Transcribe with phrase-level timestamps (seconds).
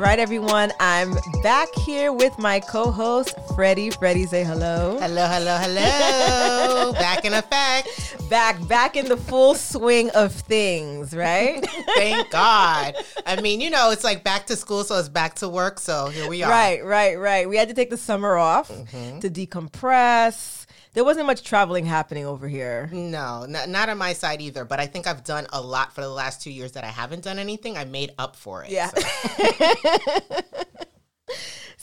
[0.00, 0.72] All right, everyone.
[0.80, 3.90] I'm back here with my co-host Freddie.
[3.90, 4.96] Freddie, say hello.
[4.98, 6.92] Hello, hello, hello.
[6.94, 8.16] back in effect.
[8.30, 11.62] Back, back in the full swing of things, right?
[11.96, 12.94] Thank God.
[13.26, 15.78] I mean, you know, it's like back to school, so it's back to work.
[15.78, 16.50] So here we are.
[16.50, 17.46] Right, right, right.
[17.46, 19.18] We had to take the summer off mm-hmm.
[19.18, 20.64] to decompress.
[20.92, 22.88] There wasn't much traveling happening over here.
[22.92, 24.64] No, n- not on my side either.
[24.64, 27.22] But I think I've done a lot for the last two years that I haven't
[27.22, 27.78] done anything.
[27.78, 28.70] I made up for it.
[28.70, 28.88] Yeah.
[28.88, 30.40] so.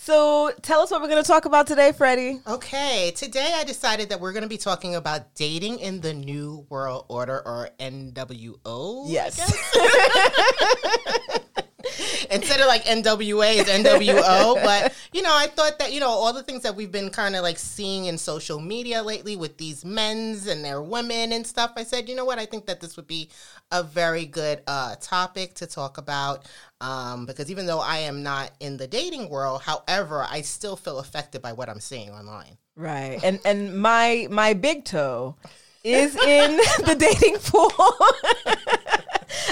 [0.08, 2.40] So tell us what we're going to talk about today, Freddie.
[2.48, 6.66] Okay, today I decided that we're going to be talking about dating in the New
[6.70, 9.04] World Order or NWO.
[9.10, 9.38] Yes.
[12.32, 14.64] Instead of like NWA, it's NWO.
[14.64, 17.36] But, you know, I thought that, you know, all the things that we've been kind
[17.36, 21.74] of like seeing in social media lately with these men's and their women and stuff,
[21.76, 23.30] I said, you know what, I think that this would be
[23.72, 26.46] a very good uh, topic to talk about.
[26.80, 31.00] Um, because even though I am not in the dating world, however, I still feel
[31.00, 32.58] affected by what I'm seeing online.
[32.76, 33.20] Right.
[33.24, 35.36] And and my my big toe
[35.84, 37.72] is in the dating pool.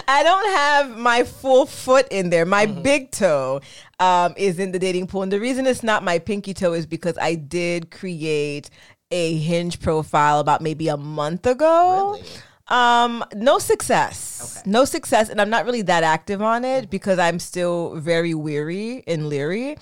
[0.08, 2.45] I don't have my full foot in there.
[2.45, 3.62] My big toe
[4.00, 5.23] um, is in the dating pool.
[5.23, 8.70] And the reason it's not my pinky toe is because I did create
[9.12, 12.14] a hinge profile about maybe a month ago.
[12.14, 12.28] Really?
[12.68, 14.58] Um, no success.
[14.59, 14.70] Okay.
[14.70, 15.30] No success.
[15.30, 19.78] And I'm not really that active on it because I'm still very weary and leery.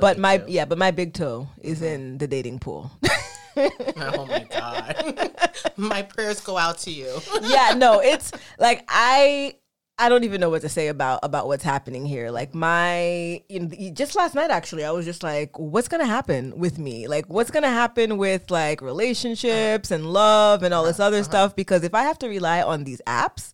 [0.00, 0.44] But my too.
[0.48, 2.90] yeah, but my big toe is in the dating pool.
[3.96, 5.30] Oh my God.
[5.76, 7.20] my prayers go out to you.
[7.42, 9.56] yeah, no, it's like I
[9.98, 12.30] I don't even know what to say about about what's happening here.
[12.30, 16.58] Like my you know, just last night actually, I was just like, what's gonna happen
[16.58, 17.06] with me?
[17.06, 21.24] Like, what's gonna happen with like relationships and love and all this other uh-huh.
[21.24, 21.56] stuff?
[21.56, 23.52] Because if I have to rely on these apps,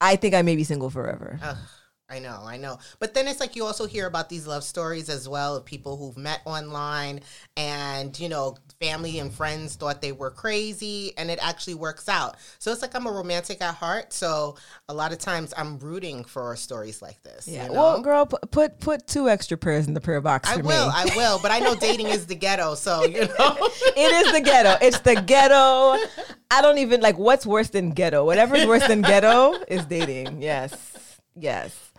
[0.00, 1.38] I think I may be single forever.
[1.42, 1.56] Ugh,
[2.12, 2.78] I know, I know.
[2.98, 5.96] But then it's like you also hear about these love stories as well of people
[5.96, 7.20] who've met online
[7.56, 12.36] and, you know, family and friends thought they were crazy and it actually works out.
[12.58, 14.12] So it's like I'm a romantic at heart.
[14.12, 14.56] So
[14.88, 17.46] a lot of times I'm rooting for stories like this.
[17.46, 17.64] Yeah.
[17.64, 17.74] You know?
[17.74, 20.72] Well, girl, put, put put two extra prayers in the prayer box I will, me.
[20.72, 21.38] I will.
[21.40, 22.74] But I know dating is the ghetto.
[22.74, 23.56] So, you know.
[23.60, 24.84] it is the ghetto.
[24.84, 26.04] It's the ghetto.
[26.50, 28.24] I don't even like what's worse than ghetto.
[28.24, 30.42] Whatever's worse than ghetto is dating.
[30.42, 31.20] Yes.
[31.36, 31.91] Yes.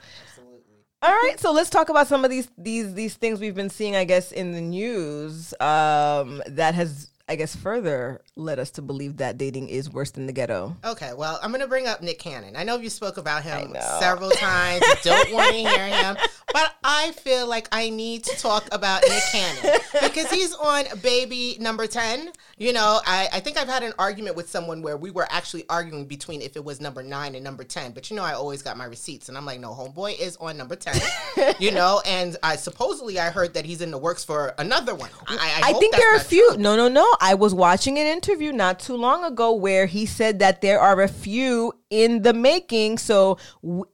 [1.03, 3.93] All right, so let's talk about some of these these these things we've been seeing,
[3.93, 9.17] I guess, in the news um, that has, I guess, further led us to believe
[9.17, 10.77] that dating is worse than the ghetto.
[10.85, 12.55] Okay, well, I'm going to bring up Nick Cannon.
[12.55, 14.81] I know you spoke about him several times.
[15.03, 16.15] Don't want to hear him,
[16.53, 21.57] but I feel like I need to talk about Nick Cannon because he's on baby
[21.59, 22.31] number 10.
[22.57, 25.65] You know, I, I think I've had an argument with someone where we were actually
[25.69, 28.61] arguing between if it was number 9 and number 10, but you know, I always
[28.61, 32.37] got my receipts, and I'm like, no, homeboy is on number 10, you know, and
[32.43, 35.09] I supposedly I heard that he's in the works for another one.
[35.27, 36.51] I, I, I think there are a few.
[36.51, 36.61] true.
[36.61, 37.05] No, no, no.
[37.19, 41.01] I was watching an interview not too long ago where he said that there are
[41.01, 42.97] a few in the making.
[42.97, 43.85] So, w-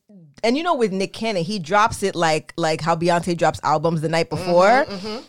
[0.44, 4.02] and you know, with Nick Cannon, he drops it like like how Beyonce drops albums
[4.02, 4.86] the night before.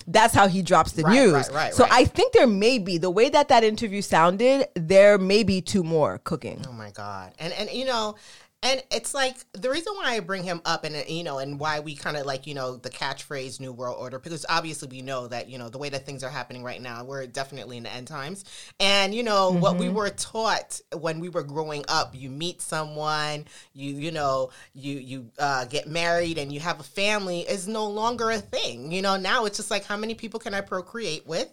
[0.07, 1.33] That's how he drops the Mm-hmm, Right, news.
[1.33, 1.87] right, right, so.
[1.91, 4.67] I think there may be the way that that interview sounded.
[4.75, 6.63] There may be two more cooking.
[6.69, 7.33] Oh my god.
[7.39, 8.17] And and you know,
[8.63, 11.81] and it's like the reason why I bring him up and you know and why
[11.81, 15.27] we kind of like, you know, the catchphrase new world order because obviously we know
[15.29, 17.93] that, you know, the way that things are happening right now, we're definitely in the
[17.93, 18.45] end times.
[18.79, 23.47] And you know, what we were taught when we were growing up, you meet someone,
[23.73, 27.87] you you know, you you uh, get married and you have a family is no
[27.87, 28.93] longer a thing.
[28.93, 31.51] You know, now it's just like how many people can I procreate with?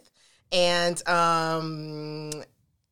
[0.52, 2.32] And um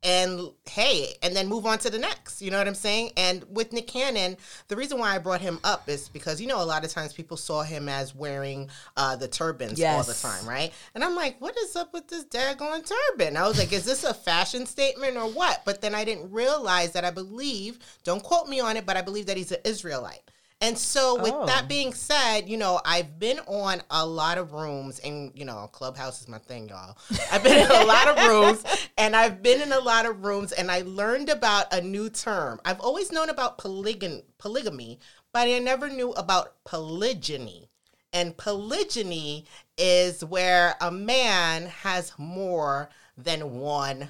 [0.07, 2.41] and hey, and then move on to the next.
[2.41, 3.11] You know what I'm saying?
[3.17, 4.37] And with Nick Cannon,
[4.69, 7.13] the reason why I brought him up is because you know a lot of times
[7.13, 10.73] people saw him as wearing uh, the turbans all the time, right?
[10.95, 13.37] And I'm like, what is up with this daggone turban?
[13.37, 15.63] I was like, is this a fashion statement or what?
[15.65, 19.03] But then I didn't realize that I believe, don't quote me on it, but I
[19.03, 20.23] believe that he's an Israelite.
[20.63, 21.47] And so, with Oh.
[21.47, 25.69] that being said, you know, I've been on a lot of rooms, and you know,
[25.73, 26.97] Clubhouse is my thing, y'all.
[27.31, 28.65] I've been in a lot of rooms,
[28.99, 32.59] and I've been in a lot of rooms, and I learned about a new term.
[32.65, 34.99] I've always known about polygon polygamy,
[35.33, 37.69] but I never knew about polygyny.
[38.15, 39.45] And polygyny
[39.77, 42.89] is where a man has more
[43.19, 44.09] than one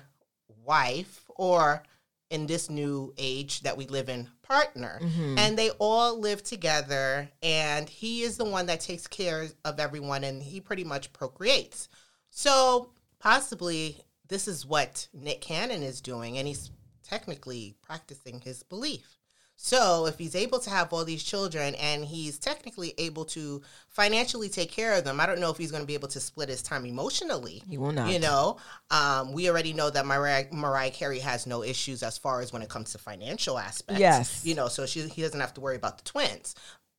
[0.64, 1.82] wife, or
[2.30, 5.00] in this new age that we live in, partner.
[5.02, 5.38] Mm-hmm.
[5.38, 10.24] And they all live together, and he is the one that takes care of everyone,
[10.24, 11.88] and he pretty much procreates.
[12.30, 13.98] So, possibly,
[14.28, 16.70] this is what Nick Cannon is doing, and he's
[17.02, 19.16] technically practicing his belief.
[19.56, 24.48] So if he's able to have all these children and he's technically able to financially
[24.48, 26.50] take care of them, I don't know if he's going to be able to split
[26.50, 27.62] his time emotionally.
[27.68, 28.10] He will not.
[28.10, 28.58] You know,
[28.90, 32.62] um, we already know that Mariah, Mariah Carey has no issues as far as when
[32.62, 33.98] it comes to financial aspects.
[33.98, 34.44] Yes.
[34.44, 36.54] You know, so she he doesn't have to worry about the twins.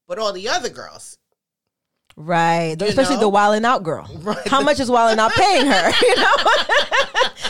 [0.07, 1.17] But all the other girls,
[2.17, 2.81] Right.
[2.81, 3.21] Especially know?
[3.21, 4.09] the wilding out girl.
[4.27, 4.47] Right.
[4.47, 5.91] How much is wilding out paying her?
[6.01, 6.35] You know?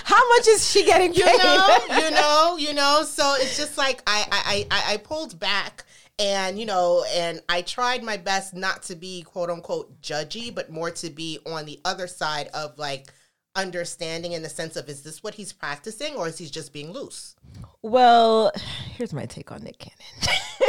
[0.04, 1.20] How much is she getting paid?
[1.20, 3.04] you know, you know, you know.
[3.04, 5.86] So it's just like I, I, I, I pulled back,
[6.20, 10.72] and you know, and I tried my best not to be quote unquote judgy, but
[10.72, 13.12] more to be on the other side of like
[13.56, 16.92] understanding in the sense of is this what he's practicing or is he just being
[16.92, 17.36] loose?
[17.82, 18.52] Well,
[18.96, 20.67] here's my take on Nick Cannon.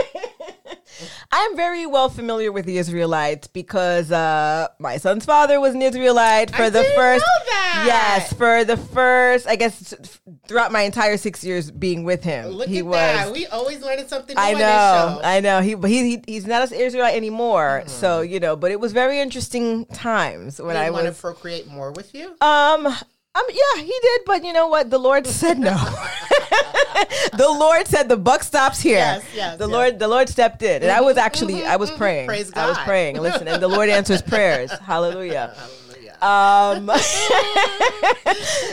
[1.33, 6.51] I'm very well familiar with the Israelites because uh, my son's father was an Israelite
[6.55, 7.25] for I the didn't first.
[7.25, 7.85] know that.
[7.87, 9.95] Yes, for the first, I guess,
[10.47, 12.95] throughout my entire six years being with him, Look he at was.
[12.95, 13.33] that.
[13.33, 15.21] We always learning something new I on know.
[15.23, 15.61] I know.
[15.61, 17.81] He, but he, he he's not an Israelite anymore.
[17.81, 17.89] Mm-hmm.
[17.89, 21.67] So you know, but it was very interesting times when He I want to procreate
[21.67, 22.37] more with you.
[22.41, 22.87] Um,
[23.35, 24.91] um, yeah, he did, but you know what?
[24.91, 25.77] The Lord said no.
[27.37, 28.97] the Lord said the buck stops here.
[28.97, 29.73] Yes, yes, The yes.
[29.73, 31.99] Lord, the Lord stepped in, and I was mm-hmm, actually, mm-hmm, I was mm-hmm.
[31.99, 32.27] praying.
[32.27, 33.19] Praise I was praying.
[33.19, 34.71] Listen, and the Lord answers prayers.
[34.71, 35.55] Hallelujah.
[35.57, 35.79] Hallelujah.
[36.21, 36.89] Um,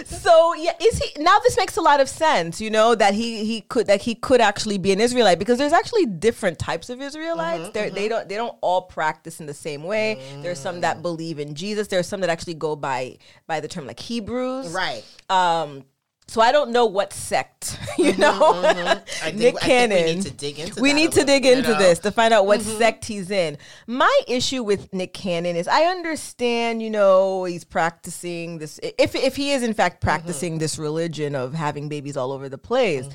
[0.06, 1.38] so yeah, is he now?
[1.40, 2.60] This makes a lot of sense.
[2.60, 5.74] You know that he he could that he could actually be an Israelite because there's
[5.74, 7.70] actually different types of Israelites.
[7.70, 10.20] They're, They don't they don't all practice in the same way.
[10.42, 11.04] There's some that mm.
[11.04, 11.88] believe in Jesus.
[11.88, 14.70] There's some that actually go by by the term like Hebrews.
[14.70, 15.04] right.
[15.30, 15.84] Um.
[16.28, 18.88] So I don't know what sect, you mm-hmm, know, mm-hmm.
[18.88, 20.06] I think, Nick I think Cannon.
[20.06, 21.78] we need to dig into We need to dig into know?
[21.78, 22.78] this to find out what mm-hmm.
[22.78, 23.58] sect he's in.
[23.88, 28.80] My issue with Nick Cannon is I understand, you know, he's practicing this.
[28.82, 32.58] If if he is in fact practicing this religion of having babies all over the
[32.58, 33.08] place.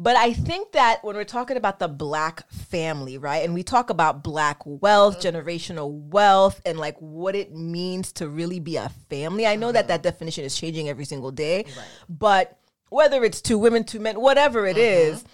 [0.00, 3.90] But I think that when we're talking about the black family, right, and we talk
[3.90, 5.36] about black wealth, mm-hmm.
[5.36, 9.80] generational wealth, and like what it means to really be a family, I know that
[9.80, 9.88] mm-hmm.
[9.88, 11.64] that definition is changing every single day.
[12.08, 12.58] But
[12.90, 15.14] whether it's two women, two men, whatever it mm-hmm.
[15.14, 15.24] is,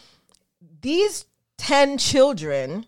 [0.80, 1.26] these
[1.58, 2.86] 10 children,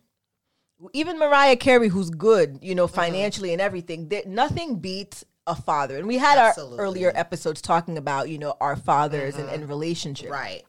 [0.95, 5.99] even Mariah Carey, who's good, you know, financially and everything, that nothing beats a father.
[5.99, 6.79] And we had Absolutely.
[6.79, 10.31] our earlier episodes talking about, you know, our fathers and, and relationships.
[10.31, 10.65] Right.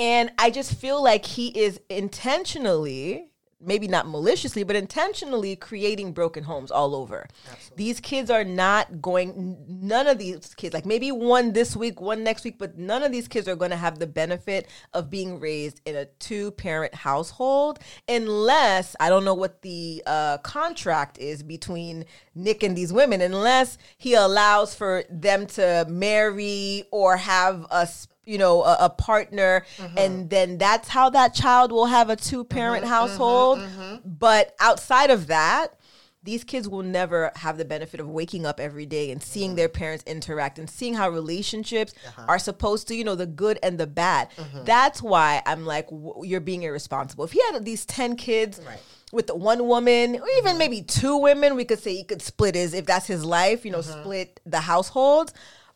[0.00, 3.26] And I just feel like he is intentionally,
[3.60, 7.28] maybe not maliciously, but intentionally creating broken homes all over.
[7.76, 12.24] These kids are not going, none of these kids, like maybe one this week, one
[12.24, 15.38] next week, but none of these kids are going to have the benefit of being
[15.38, 21.42] raised in a two parent household unless, I don't know what the uh, contract is
[21.42, 27.86] between Nick and these women, unless he allows for them to marry or have a
[28.24, 29.98] you know a, a partner mm-hmm.
[29.98, 32.92] and then that's how that child will have a two parent mm-hmm.
[32.92, 33.58] household.
[33.58, 33.96] Mm-hmm.
[34.04, 35.74] But outside of that
[36.22, 39.70] these kids will never have the benefit of waking up every day and seeing their
[39.70, 42.26] parents interact and seeing how relationships uh-huh.
[42.28, 44.28] are supposed to you know the good and the bad.
[44.64, 47.24] That's why i'm like w- you're being irresponsible.
[47.24, 48.78] If he had these 10 kids Right.
[49.12, 52.54] with the one woman or even maybe two women we could say he could split
[52.54, 55.32] his if that's his life you know split the household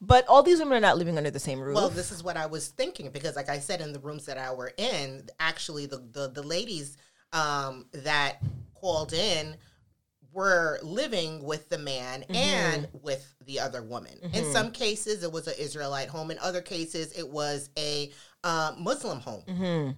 [0.06, 2.36] but all these women are not living under the same roof Well, this is what
[2.36, 5.86] I was thinking because, like I said, in the rooms that I were in, actually,
[5.86, 6.96] the the, the ladies
[7.32, 8.38] um, that
[8.74, 9.56] called in
[10.32, 12.34] were living with the man Mm-hmm.
[12.34, 14.18] and with the other woman.
[14.32, 16.30] In some cases, it was an Israelite home.
[16.30, 18.10] In other cases, it was a
[18.42, 19.42] uh, Muslim home.
[19.48, 19.90] Mm-hmm.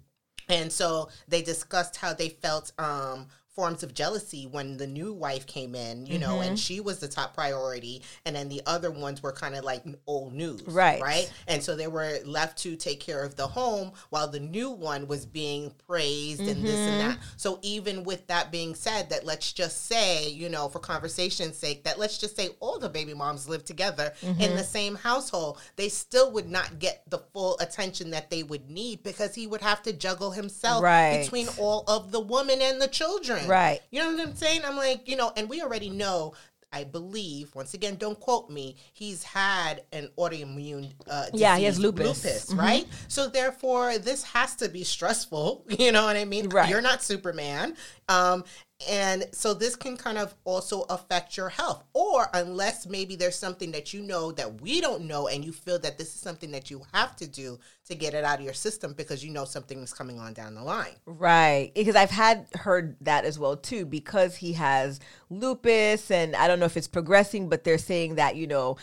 [0.48, 5.46] And so they discussed how they felt um, forms of jealousy when the new wife
[5.46, 6.48] came in, you know, Mm-hmm.
[6.50, 9.82] and she was the top priority, and then the other ones were kind of like
[10.06, 11.00] old news, Right.
[11.00, 11.32] Right.
[11.48, 15.08] And so they were left to take care of the home while the new one
[15.08, 17.08] was being praised and this and Mm-hmm.
[17.08, 17.18] that.
[17.38, 21.84] So even with that being said, that let's just say, you know, for conversation's sake,
[21.84, 24.40] that let's just say all the baby moms live together Mm-hmm.
[24.40, 28.68] in the same household, they still would not get the full attention that they would
[28.68, 31.22] need because he would have to juggle himself Right.
[31.22, 33.45] between all of the women and the children.
[33.48, 33.80] Right.
[33.90, 34.62] You know what I'm saying?
[34.64, 36.34] I'm like, you know, and we already know.
[36.72, 38.76] I believe, once again, don't quote me.
[38.92, 40.90] He's had an autoimmune.
[41.08, 42.24] Uh, Yeah, he has disease, lupus.
[42.24, 42.58] lupus Mhm.
[42.58, 42.86] right?
[43.08, 45.64] So therefore, this has to be stressful.
[45.78, 46.48] You know what I mean?
[46.48, 46.68] Right.
[46.68, 47.76] You're not Superman.
[48.08, 48.44] Um,
[48.88, 51.84] and so this can kind of also affect your health.
[51.94, 55.78] Or unless maybe there's something that you know that we don't know and you feel
[55.78, 58.54] that this is something that you have to do to get it out of your
[58.54, 60.94] system because you know something is coming on down the line.
[61.06, 61.72] Right.
[61.74, 66.60] Because I've had heard that as well too, because he has lupus and I don't
[66.60, 68.76] know if it's progressing, but they're saying that, you know,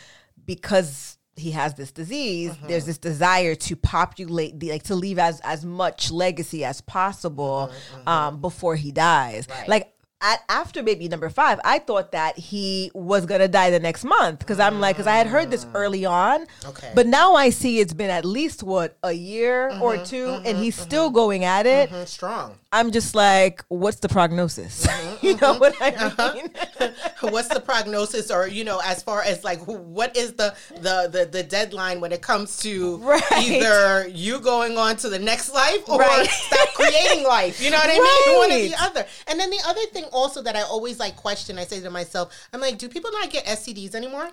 [0.46, 2.88] because he has this disease, there's uh-huh.
[2.88, 8.00] this desire to populate the like to leave as as much legacy as possible uh-huh,
[8.06, 8.28] uh-huh.
[8.28, 9.48] um before he dies.
[9.50, 9.68] Right.
[9.68, 14.06] Like at, after baby number five, I thought that he was gonna die the next
[14.06, 16.34] month because I'm like, because I had heard this early ah.
[16.34, 16.92] on, Okay.
[16.96, 20.46] but now I see it's been at least what a year or mm-hmm, 2 and
[20.46, 20.84] mm-hmm, he's mm-hmm.
[20.86, 22.08] still going at it.
[22.08, 22.58] Strong.
[22.74, 24.88] I'm just like, what's the prognosis?
[25.04, 25.60] Mm-hmm, you know mm-hmm.
[25.60, 26.34] what I uh-huh.
[26.34, 26.50] mean?
[27.32, 31.30] What's the prognosis, or you know, as far as like, what is the the the,
[31.32, 33.24] the deadline when it comes to Right.
[33.38, 36.28] either you going on to the next life or Right.
[36.30, 37.62] stop creating life?
[37.62, 38.38] You know what I mean?
[38.38, 39.06] One or the other.
[39.28, 42.34] And then the other thing also that I always like question, I say to myself,
[42.52, 44.30] I'm like, do people not get STDs anymore?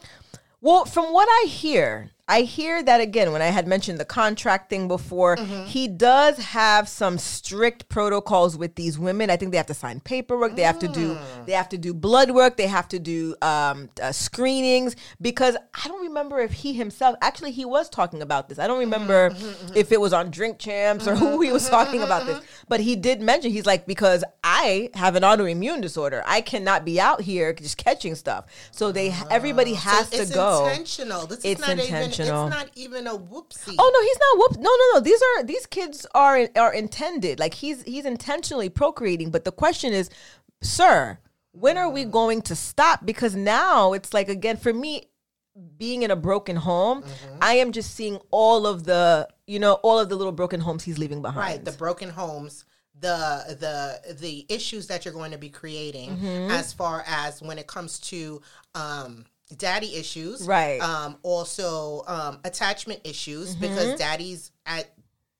[0.60, 4.70] Well, from what I hear, I hear that again when I had mentioned the contract
[4.70, 5.64] thing before, mm-hmm.
[5.64, 9.30] he does have some strict protocols with these women.
[9.30, 11.46] I think they have to sign paperwork, they have to do mm.
[11.46, 15.88] they have to do blood work, they have to do um, uh, screenings because I
[15.88, 18.60] don't remember if he himself actually he was talking about this.
[18.60, 21.68] I don't mm-hmm, remember mm-hmm, if it was on Drink Champs or who he was
[21.68, 26.22] talking about this, but he did mention he's like because I have an autoimmune disorder,
[26.26, 28.46] I cannot be out here just catching stuff.
[28.70, 29.26] So they ah.
[29.32, 30.68] everybody has So to it's go.
[30.68, 31.26] intentional.
[31.26, 32.12] This is It's not intentional.
[32.12, 32.19] even.
[32.28, 33.74] It's not even a whoopsie.
[33.78, 34.62] Oh no, he's not whoop.
[34.62, 35.00] No, no, no.
[35.00, 37.38] These are these kids are are intended.
[37.38, 39.30] Like he's he's intentionally procreating.
[39.30, 40.10] But the question is,
[40.62, 41.18] sir,
[41.52, 43.04] when are we going to stop?
[43.04, 45.06] Because now it's like again for me,
[45.76, 47.38] being in a broken home, Mm-hmm.
[47.42, 50.84] I am just seeing all of the you know all of the little broken homes
[50.84, 51.38] he's leaving behind.
[51.46, 52.64] right the broken homes
[53.00, 56.50] the the the issues that you're going to be creating Mm-hmm.
[56.50, 58.40] as far as when it comes to
[58.74, 59.24] um
[59.56, 60.80] daddy issues Right.
[60.80, 63.60] um also um attachment issues Mm-hmm.
[63.60, 64.90] because daddy's at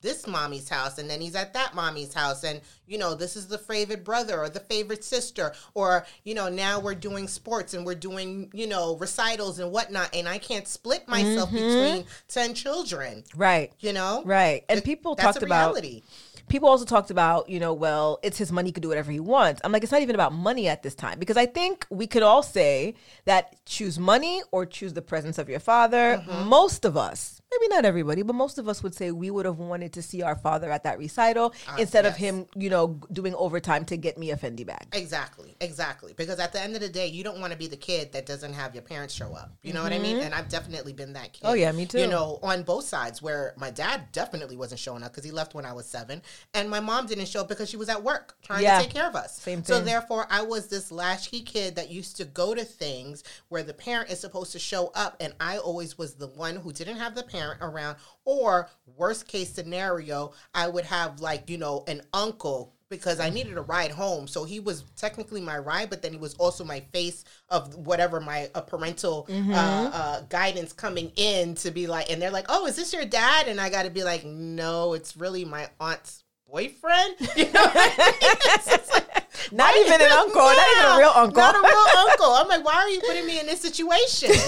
[0.03, 3.49] this mommy's house and then he's at that mommy's house and you know this is
[3.49, 7.85] the favorite brother or the favorite sister or you know now we're doing sports and
[7.85, 13.23] we're doing you know recitals and whatnot and i can't split myself between 10 children
[13.37, 14.65] right, you know right.
[14.71, 16.03] And people talked about reality
[16.51, 19.21] people also talked about, you know, well, it's his money, he could do whatever he
[19.21, 19.61] wants.
[19.65, 22.23] I'm like, it's not even about money at this time because I think we could
[22.23, 26.23] all say that choose money or choose the presence of your father.
[26.27, 26.49] Mm-hmm.
[26.49, 29.59] Most of us, maybe not everybody, but most of us would say we would have
[29.59, 33.35] wanted to see our father at that recital instead of Uh, him, you know, doing
[33.35, 34.87] overtime to get me a Fendi bag.
[34.93, 36.13] Exactly, exactly.
[36.13, 38.27] Because at the end of the day, you don't want to be the kid that
[38.27, 39.53] doesn't have your parents show up.
[39.63, 40.19] You know what I mean?
[40.19, 41.43] And I've definitely been that kid.
[41.43, 41.47] Mm-hmm.
[41.49, 41.99] Oh, yeah, me too.
[42.01, 45.55] You know, on both sides, where my dad definitely wasn't showing up because he left
[45.55, 46.23] when I was seven,
[46.55, 48.79] and my mom didn't show up because she was at work trying Yeah.
[48.79, 49.37] to take care of us.
[49.37, 49.75] Same thing.
[49.77, 53.75] So therefore, I was this latchkey kid that used to go to things where the
[53.75, 57.15] parent is supposed to show up, and I always was the one who didn't have
[57.17, 57.97] the parent around.
[58.25, 63.57] Or worst case scenario, I would have like you know an uncle because I needed
[63.57, 64.27] a ride home.
[64.27, 68.21] So he was technically my ride, but then he was also my face of whatever
[68.21, 69.53] my uh, parental Mm-hmm.
[69.55, 73.05] uh, uh, guidance coming in to be like, and they're like, "Oh, is this your
[73.05, 77.63] dad?" And I got to be like, "No, it's really my aunt's boyfriend." You know,
[77.63, 78.37] I mean?
[78.75, 79.07] It's like,
[79.53, 81.41] Not even an uncle, not even a real uncle.
[81.43, 82.27] not a real uncle.
[82.33, 84.31] I'm like, why are you putting me in this situation?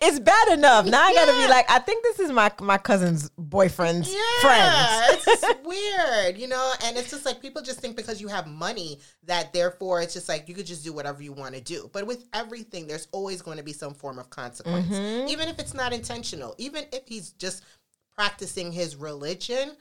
[0.00, 0.86] It's bad enough.
[0.86, 5.20] Now I gotta be like, I think this is my my cousin's boyfriend's Yeah, friend.
[5.26, 6.72] it's weird, you know.
[6.84, 10.28] And it's just like people just think because you have money that therefore it's just
[10.28, 11.88] like you could just do whatever you want to do.
[11.92, 15.28] But with everything, there's always going to be some form of consequence, Mm-hmm.
[15.28, 16.56] even if it's not intentional.
[16.58, 17.62] Even if he's just
[18.14, 19.76] practicing his religion,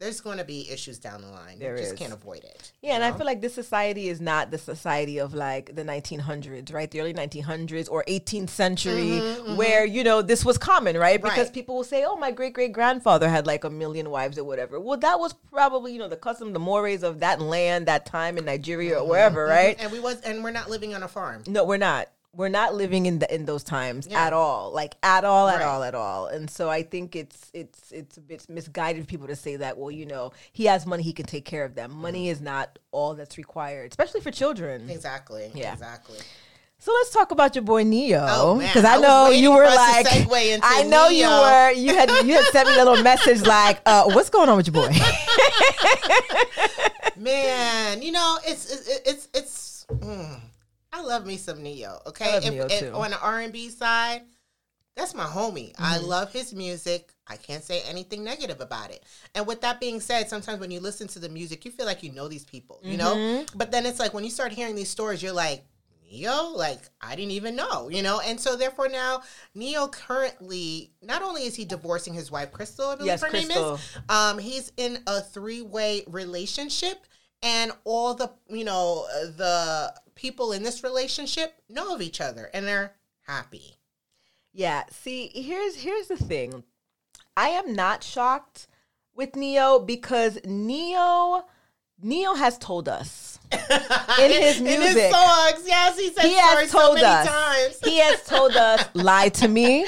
[0.00, 1.58] there's going to be issues down the line.
[1.58, 1.98] There you just is.
[1.98, 2.72] can't avoid it.
[2.80, 6.72] Yeah, and I feel like this society is not the society of like the 1900s,
[6.72, 6.90] right?
[6.90, 9.56] The early 1900s or 18th century, mm-hmm, mm-hmm.
[9.56, 11.20] where you know this was common, right?
[11.20, 11.52] Because Right.
[11.52, 14.80] people will say, "Oh, my great great grandfather had like a million wives or whatever."
[14.80, 18.38] Well, that was probably you know the custom, the mores of that land, that time
[18.38, 19.76] in Nigeria or mm-hmm, wherever, right?
[19.78, 21.42] And we was, and we're not living on a farm.
[21.46, 22.08] No, we're not.
[22.32, 24.24] We're not living in the in those times Yeah.
[24.24, 24.70] at all.
[24.72, 25.64] Like at all, at Right.
[25.66, 26.26] all, at all.
[26.26, 29.76] And so I think it's it's it's a bit misguided people to say that.
[29.78, 31.90] Well, you know, he has money, he can take care of them.
[31.92, 32.32] Money Mm-hmm.
[32.32, 34.88] is not all that's required, especially for children.
[34.88, 35.50] Exactly.
[35.54, 35.72] Yeah.
[35.72, 36.18] Exactly.
[36.78, 39.70] So let's talk about your boy Ne-Yo, Oh, because I I know you were for
[39.70, 41.72] us to like, I know you were.
[41.72, 44.66] You had you had sent me a little message like, uh, "What's going on with
[44.66, 44.88] your boy?"
[47.16, 50.40] Man, you know, it's it's it's, it's mm,
[50.92, 51.98] I love me some Ne-Yo.
[52.06, 52.92] Okay, I love Ne-Yo, too.
[52.94, 54.22] on the R and B side,
[54.96, 55.72] that's my homie.
[55.78, 56.06] I Mm-hmm.
[56.06, 57.12] love his music.
[57.26, 59.04] I can't say anything negative about it.
[59.34, 62.02] And with that being said, sometimes when you listen to the music, you feel like
[62.02, 63.14] you know these people, you know.
[63.14, 63.56] Mm-hmm.
[63.56, 65.64] But then it's like when you start hearing these stories, you're like.
[66.12, 69.22] Ne-Yo, like I didn't even know, you know, and so therefore now
[69.54, 73.44] Ne-Yo currently not only is he divorcing his wife Crystal, I believe Yes, her name
[73.46, 73.74] Crystal.
[73.76, 77.06] is, um, he's in a three way relationship,
[77.44, 79.06] and all the you know
[79.36, 82.92] the people in this relationship know of each other and they're
[83.26, 83.76] happy.
[84.52, 84.82] Yeah.
[84.90, 86.62] See, here's here's the thing.
[87.36, 88.66] I am not shocked
[89.14, 91.44] with Ne-Yo because Ne-Yo
[92.02, 94.90] Ne-Yo has told us in his music.
[94.90, 97.26] In his songs, yes, he said he has told so us.
[97.26, 97.78] times.
[97.82, 99.86] He has told us "Lie to Me,"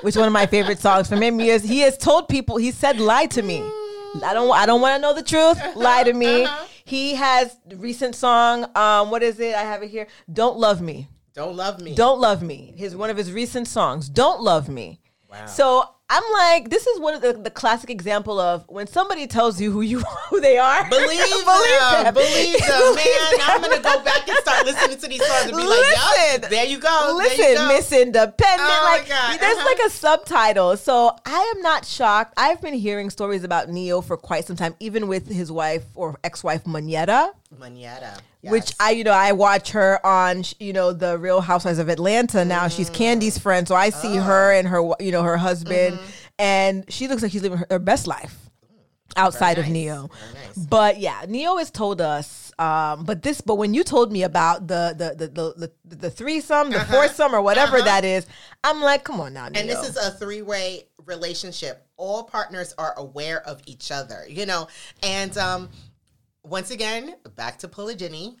[0.00, 1.38] which one of my favorite songs from him.
[1.38, 2.56] He has, he has told people.
[2.56, 3.58] He said "Lie to me."
[4.24, 4.50] I don't.
[4.50, 5.58] I don't want to know the truth.
[5.76, 6.44] Lie to me.
[6.44, 6.66] Uh-huh.
[6.84, 8.66] He has recent song.
[8.74, 9.54] Um, what is it?
[9.54, 10.06] I have it here.
[10.32, 11.08] Don't love me.
[11.34, 11.94] Don't love me.
[11.94, 12.74] Don't love me.
[12.76, 14.08] His one of his recent songs.
[14.08, 15.00] Don't love me.
[15.30, 15.46] Wow.
[15.46, 19.58] So I'm like, this is one of the, the classic example of when somebody tells
[19.58, 20.86] you who you who they are.
[20.90, 22.12] Believe, them.
[22.12, 23.40] Believe them, man.
[23.44, 26.42] I'm gonna go back and start listening to these songs and be like, Listen.
[26.42, 27.68] "Yup, there you go." there you Listen, go.
[27.68, 28.60] Miss Independent.
[28.60, 29.66] Oh my like God, there's uh-huh.
[29.66, 30.76] like a subtitle.
[30.76, 32.34] So I am not shocked.
[32.36, 36.18] I've been hearing stories about Ne-Yo for quite some time, even with his wife or
[36.22, 37.32] ex-wife Monyetta.
[37.58, 38.20] Monyetta.
[38.50, 38.72] Which.
[38.80, 42.44] I, you know, I watch her on, you know, the Real Housewives of Atlanta.
[42.44, 43.20] Now she's Mm.
[43.20, 44.22] Kandi's friend, so I see Oh.
[44.22, 46.06] her and her, you know, her husband, Mm-hmm.
[46.38, 48.36] and she looks like she's living her, her best life
[49.16, 49.68] outside of.
[49.68, 50.02] Ne-Yo.
[50.34, 50.56] Nice.
[50.66, 52.52] But yeah, Ne-Yo has told us.
[52.58, 56.10] Um, but this, but when you told me about the the the the, the, the
[56.10, 57.84] threesome, the foursome, or whatever Uh-huh.
[57.86, 58.26] that is,
[58.64, 59.60] I'm like, come on now, Ne-Yo.
[59.60, 61.86] And this is a three way relationship.
[61.96, 64.68] All partners are aware of each other, you know.
[65.02, 65.70] And um,
[66.44, 68.36] once again, back to polygyny.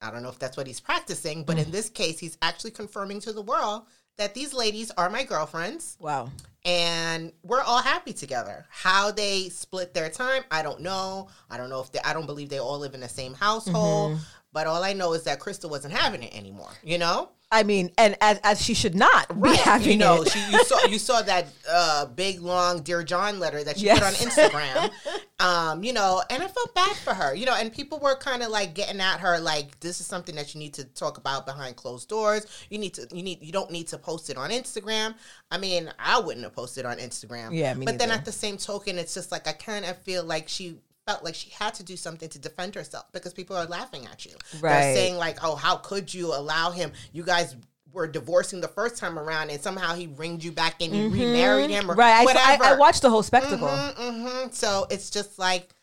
[0.00, 3.20] I don't know if that's what he's practicing, but in this case, he's actually confirming
[3.20, 3.84] to the world
[4.18, 6.28] that these ladies are my girlfriends wow.
[6.64, 8.66] and we're all happy together.
[8.68, 11.28] How they split their time, I don't know.
[11.50, 14.18] I don't know if they, I don't believe they all live in the same household.
[14.52, 16.68] But all I know is that Crystal wasn't having it anymore.
[16.82, 20.30] You know, I mean, and as as she should not be having you know, it.
[20.30, 24.02] she you saw you saw that uh, big long dear John letter that she put
[24.02, 24.90] on Instagram.
[25.42, 27.34] um, you know, and I felt bad for her.
[27.34, 30.36] You know, and people were kind of like getting at her like this is something
[30.36, 32.46] that you need to talk about behind closed doors.
[32.70, 35.14] You need to you need you don't need to post it on Instagram.
[35.50, 37.50] I mean, I wouldn't have posted on Instagram.
[37.52, 40.24] Yeah, me But then at the same token, it's just like I kind of feel
[40.24, 43.66] like she felt like she had to do something to defend herself because people are
[43.66, 44.32] laughing at you.
[44.60, 44.72] Right.
[44.72, 46.92] They're saying like, "Oh, how could you allow him?
[47.12, 47.56] You guys
[47.92, 51.70] were divorcing the first time around, and somehow he ringed you back and you remarried
[51.70, 52.00] him, or Mm-hmm.
[52.00, 52.20] right.
[52.20, 53.68] I, whatever." I, I watched the whole spectacle.
[53.68, 55.74] hmm So it's just like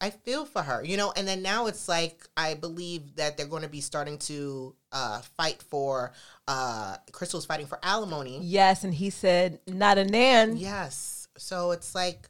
[0.00, 1.12] I feel for her, you know.
[1.16, 5.20] And then now it's like I believe that they're going to be starting to uh,
[5.36, 6.12] fight for.
[6.46, 8.38] Uh, Crystal's fighting for alimony.
[8.42, 11.26] Yes, and he said, "Not a nan." Yes.
[11.36, 12.28] So it's like,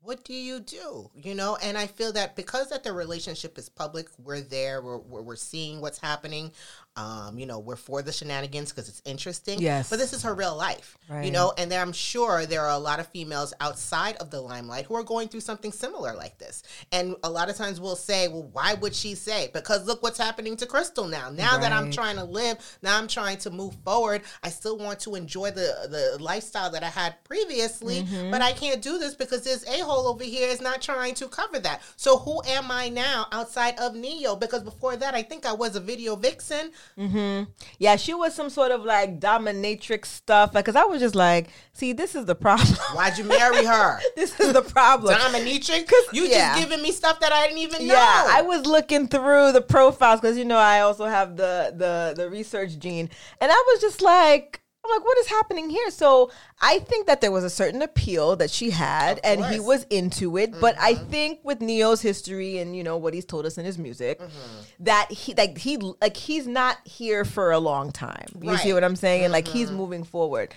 [0.00, 1.10] what do you do?
[1.14, 4.98] You know, and I feel that because that the relationship is public, we're there, we're,
[4.98, 6.52] we're, we're seeing what's happening.
[6.96, 9.60] Um, you know, we're for the shenanigans because it's interesting.
[9.60, 9.90] Yes.
[9.90, 10.96] But this is her real life.
[11.24, 14.40] You know, and there, I'm sure there are a lot of females outside of the
[14.40, 16.62] limelight who are going through something similar like this.
[16.92, 19.50] And a lot of times we'll say, well, why would she say?
[19.52, 21.30] Because look what's happening to Crystal now.
[21.30, 24.22] Now that I'm trying to live, now I'm trying to move forward.
[24.42, 28.30] I still want to enjoy the the lifestyle that I had previously, Mm-hmm.
[28.30, 31.28] but I can't do this because this a hole over here is not trying to
[31.28, 31.82] cover that.
[31.96, 34.36] So who am I now outside of Ne-Yo?
[34.36, 36.70] Because before that, I think I was a video vixen.
[36.98, 37.50] Mm-hmm.
[37.78, 40.54] Yeah, she was some sort of like dominatrix stuff.
[40.54, 42.76] Like, cause I was just like, see, this is the problem.
[42.94, 44.00] Why'd you marry her?
[44.16, 45.14] this is the problem.
[45.14, 45.90] Dominatrix?
[46.12, 46.54] You yeah.
[46.54, 47.94] just giving me stuff that I didn't even know.
[47.94, 52.14] Yeah, I was looking through the profiles because you know I also have the the
[52.16, 55.90] the research gene, and I was just like, I'm like, what is happening here?
[55.90, 59.56] So I think that there was a certain appeal that she had, and he.
[59.56, 59.64] Mm-hmm.
[59.64, 60.60] was into it.
[60.60, 63.78] But I think with Ne-Yo's history and you know what he's told us in his
[63.78, 64.84] music, Mm-hmm.
[64.84, 68.26] that he like he like he's not here for a long time.
[68.34, 68.58] You see Right.
[68.58, 68.74] Mm-hmm.
[68.74, 69.24] what I'm saying?
[69.24, 70.54] And like he's moving forward.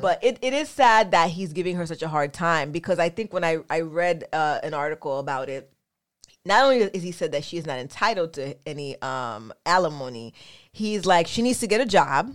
[0.00, 3.08] But it, it is sad that he's giving her such a hard time because I
[3.08, 5.72] think when I I read uh, an article about it
[6.44, 10.34] not only is he said that she is not entitled to any um alimony,
[10.70, 12.32] he's like she needs to get a job.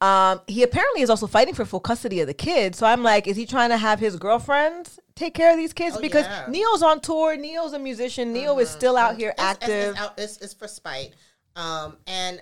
[0.00, 2.78] Um, he apparently is also fighting for full custody of the kids.
[2.78, 5.96] So I'm like, is he trying to have his girlfriends take care of these kids?
[5.96, 6.46] Oh, because yeah.
[6.48, 7.36] Ne-Yo's on tour.
[7.36, 8.32] Ne-Yo's a musician.
[8.32, 9.94] Ne-Yo is still out here it's- active.
[9.96, 11.14] It's, it's, it's for spite.
[11.56, 12.40] Um, and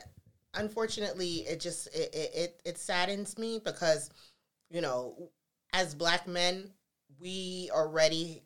[0.54, 4.10] unfortunately, it just it, it it it saddens me because
[4.70, 5.30] you know,
[5.72, 6.70] as black men,
[7.20, 8.42] we already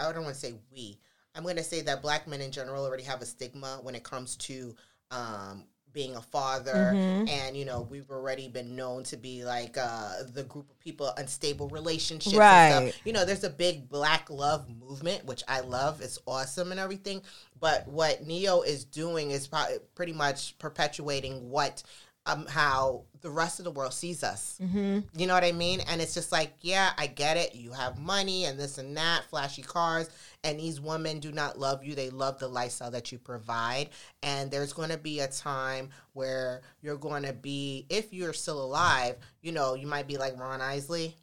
[0.00, 0.98] I don't want to say we.
[1.34, 4.02] I'm going to say that black men in general already have a stigma when it
[4.02, 4.74] comes to
[5.10, 7.28] um, being a father, Mm-hmm.
[7.28, 11.12] and you know we've already been known to be like uh, the group of people
[11.16, 12.32] unstable relationships.
[12.32, 12.90] And Right.
[12.92, 13.06] stuff.
[13.06, 16.00] You know, there's a big black love movement, which I love.
[16.00, 17.22] It's awesome and everything.
[17.60, 21.82] But what Ne-Yo is doing is pro- pretty much perpetuating what
[22.28, 24.58] um, how the rest of the world sees us.
[24.62, 25.00] Mm-hmm.
[25.16, 25.80] You know what I mean?
[25.88, 27.54] And it's just like, yeah, I get it.
[27.54, 30.08] You have money and this and that, flashy cars,
[30.44, 31.94] and these women do not love you.
[31.94, 33.88] They love the lifestyle that you provide.
[34.22, 38.62] And there's going to be a time where you're going to be, if you're still
[38.62, 41.16] alive, you know, you might be like Ron Isley.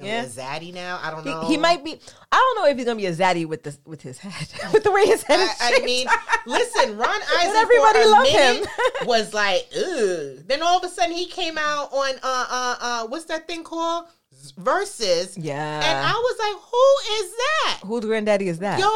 [0.00, 0.22] Yeah.
[0.22, 0.24] yeah.
[0.26, 0.98] zaddy now.
[1.02, 1.46] I don't know.
[1.46, 2.00] he might be.
[2.32, 4.84] I don't know if he's gonna be a zaddy with this with his head, with
[4.84, 5.50] the way his head is.
[5.60, 6.06] I, I mean,
[6.46, 8.66] listen, Ron Isley everybody for a him.
[9.06, 10.44] was like, ugh.
[10.46, 13.64] Then all of a sudden he came out on uh uh uh what's that thing
[13.64, 14.06] called?
[14.58, 15.34] Verzuz.
[15.36, 15.80] yeah.
[15.84, 17.80] And I was like, who is that?
[17.86, 18.78] Whose granddaddy is that?
[18.78, 18.86] Yo,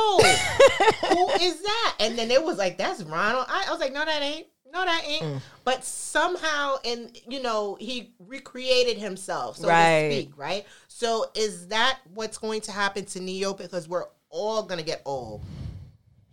[1.08, 1.96] who is that?
[2.00, 3.46] And then it was like, that's Ronald.
[3.48, 4.46] I, I was like, no, that ain't.
[4.72, 5.22] No, that ain't.
[5.22, 5.40] Mm.
[5.64, 10.08] But somehow, and you know, he recreated himself, so Right.
[10.08, 10.64] to speak, right?
[10.96, 13.54] So is that what's going to happen to Ne-Yo?
[13.54, 15.42] Because we're all gonna get old.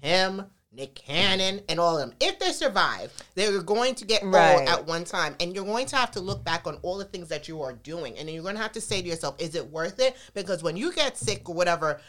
[0.01, 2.15] Him, Nick Cannon, and all of them.
[2.19, 4.59] If they survive, they're going to get Right.
[4.59, 7.05] old at one time, and you're going to have to look back on all the
[7.05, 9.33] things that you are doing, and then you're going to have to say to yourself,
[9.41, 11.99] "Is it worth it?" Because when you get sick or whatever,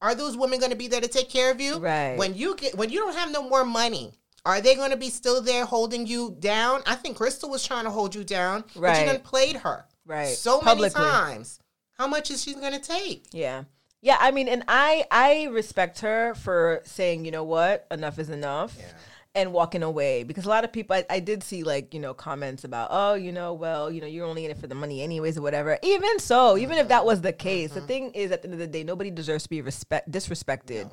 [0.00, 1.78] are those women going to be there to take care of you?
[1.78, 2.16] Right.
[2.16, 4.12] When you get when you don't have no more money,
[4.46, 6.82] are they going to be still there holding you down?
[6.86, 10.36] I think Crystal was trying to hold you down, but you done played her Right.
[10.36, 11.00] so Publicly.
[11.00, 11.59] many times.
[12.00, 13.26] How much is she going to take?
[13.30, 13.64] Yeah.
[14.00, 18.30] Yeah, I mean, and I I respect her for saying, you know what, enough is
[18.30, 18.74] enough.
[18.78, 18.86] Yeah.
[19.34, 22.14] And walking away because a lot of people, I, I did see like, you know,
[22.14, 25.02] comments about, oh, you know, well, you know, you're only in it for the money
[25.02, 25.78] anyways or whatever.
[25.82, 27.86] Even so, even if that was the case, the mm-hmm.
[27.86, 30.90] thing is at the end of the day, nobody deserves to be respect disrespected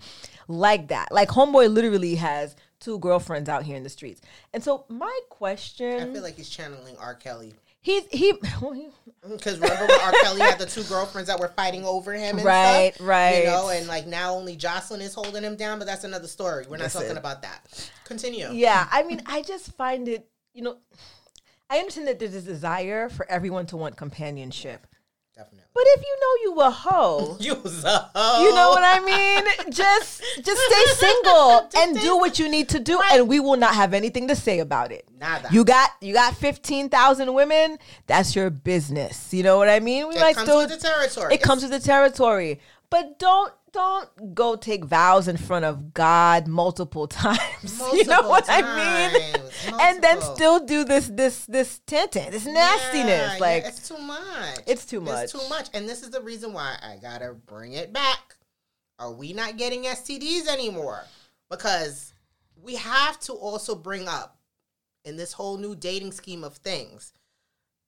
[0.50, 1.10] like that.
[1.14, 4.20] Like Homeboy literally has two girlfriends out here in the streets.
[4.54, 7.16] And so my question, I feel like he's channeling R.
[7.16, 7.54] Kelly.
[7.88, 8.34] He's, he, he
[9.30, 10.12] Because remember when R.
[10.22, 13.08] Kelly had the two girlfriends that were fighting over him and Right, stuff?
[13.08, 13.40] right.
[13.40, 16.66] You know, and like now only Joycelyn is holding him down, but that's another story.
[16.70, 17.02] We're not Listen.
[17.04, 17.92] talking about that.
[18.06, 18.50] Continue.
[18.52, 20.78] yeah i mean i just find it you know
[21.70, 24.88] i understand that there's a desire for everyone to want companionship
[25.38, 25.66] Definitely.
[25.74, 28.44] but if you know you a hoe You was a hoe.
[28.44, 32.80] you know what i mean just just stay single and do what you need to
[32.80, 35.48] do and we will not have anything to say about it Nada.
[35.52, 40.16] you got you got 15,000 women that's your business you know what i mean we
[40.16, 41.34] It might comes still with the territory.
[41.36, 46.48] it comes with the territory but don't don't go take vows in front of God
[46.48, 47.80] multiple times.
[47.94, 49.34] you know Multiple what I mean?
[49.34, 53.34] times, And then still do this this this tantan, this nastiness.
[53.34, 54.60] Yeah, like yeah, it's too much.
[54.66, 55.24] It's too much.
[55.26, 55.70] It's too much.
[55.76, 58.36] And this is the reason why I gotta bring it back.
[58.98, 61.04] Are we not getting STDs anymore?
[61.52, 62.14] Because
[62.60, 64.40] we have to also bring up
[65.06, 67.14] in this whole new dating scheme of things,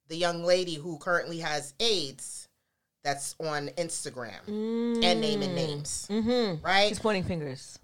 [0.08, 2.39] the young lady who currently has AIDS
[3.10, 6.08] that's on Instagram and naming names.
[6.10, 6.64] mm-hmm.
[6.66, 6.90] Right?
[6.90, 7.80] She's pointing fingers.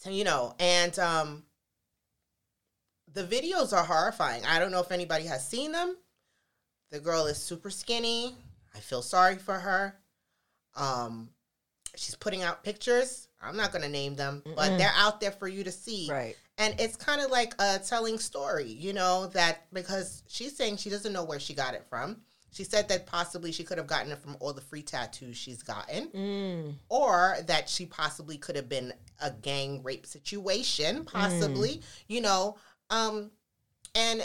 [0.00, 1.44] So, you know, and um
[3.12, 4.44] the videos are horrifying.
[4.44, 5.96] I don't know if anybody has seen them.
[6.90, 8.34] The girl is super skinny.
[8.74, 9.94] I feel sorry for her.
[10.76, 11.30] Um
[11.96, 13.28] she's putting out pictures.
[13.40, 16.08] I'm not going to name them, but they're out there for you to see.
[16.10, 16.34] Right.
[16.56, 20.88] And it's kind of like a telling story, you know, that because she's saying she
[20.88, 22.22] doesn't know where she got it from.
[22.54, 25.62] She said that possibly she could have gotten it from all the free tattoos she's
[25.62, 26.08] gotten.
[26.08, 26.74] Mm.
[26.88, 32.56] or that she possibly could have been a gang rape situation possibly you know
[32.90, 33.30] um
[33.94, 34.22] and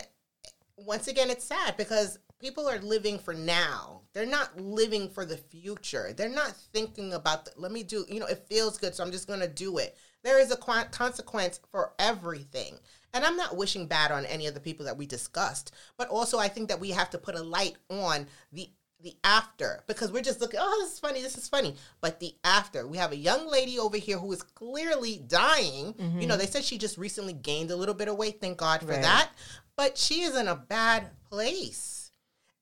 [0.77, 4.01] once again it's sad because people are living for now.
[4.13, 6.13] They're not living for the future.
[6.15, 9.11] They're not thinking about the, let me do you know it feels good so i'm
[9.11, 12.75] just going to do it there is a qu- consequence for everything.
[13.13, 16.37] And i'm not wishing bad on any of the people that we discussed but also
[16.37, 18.69] i think that we have to put a light on the
[19.01, 21.75] the after because we're just looking oh this is funny this is funny.
[22.01, 25.95] But the after we have a young lady over here who is clearly dying.
[25.97, 26.37] You know mm-hmm.
[26.37, 29.01] they said she just recently gained a little bit of weight thank god for Right.
[29.01, 29.29] that.
[29.77, 32.11] But she is in a bad place.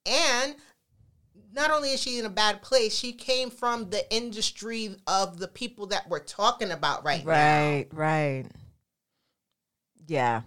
[0.06, 0.56] And
[1.58, 5.48] not only is she in a bad place she came from the industry of the
[5.48, 8.46] people that we're talking about right, now Right, right.
[10.06, 10.44] Yeah.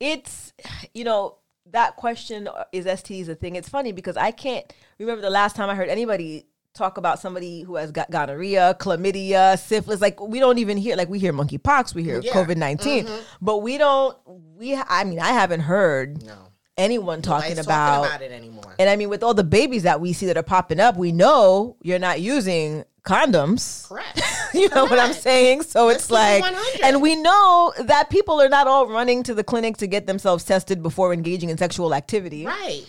[0.00, 0.54] It's,
[0.94, 1.38] you know,
[1.70, 3.56] that question is STDs a thing?
[3.56, 7.62] It's funny because I can't remember the last time I heard anybody talk about somebody
[7.62, 10.00] who has got gonorrhea, chlamydia, syphilis.
[10.00, 12.32] Like we don't even hear, like we hear monkeypox, we hear Yeah.
[12.32, 13.22] COVID 19, mm-hmm.
[13.40, 18.22] but we don't, we, I mean, I haven't heard no anyone talking about, talking about
[18.22, 20.80] it anymore and I mean, with all the babies that we see that are popping
[20.80, 23.88] up, we know you're not using condoms.
[23.88, 24.20] correct
[24.54, 25.62] You know what I'm saying?
[25.62, 26.84] So Let's it's like, 100.
[26.84, 30.44] and we know that people are not all running to the clinic to get themselves
[30.44, 32.44] tested before engaging in sexual activity.
[32.46, 32.84] right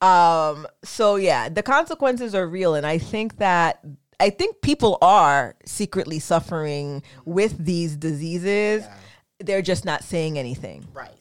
[0.00, 3.84] Um, so yeah, the consequences are real, and I think that
[4.20, 8.84] I think people are secretly suffering with these diseases.
[9.40, 10.84] They're just not saying anything.
[10.92, 11.17] right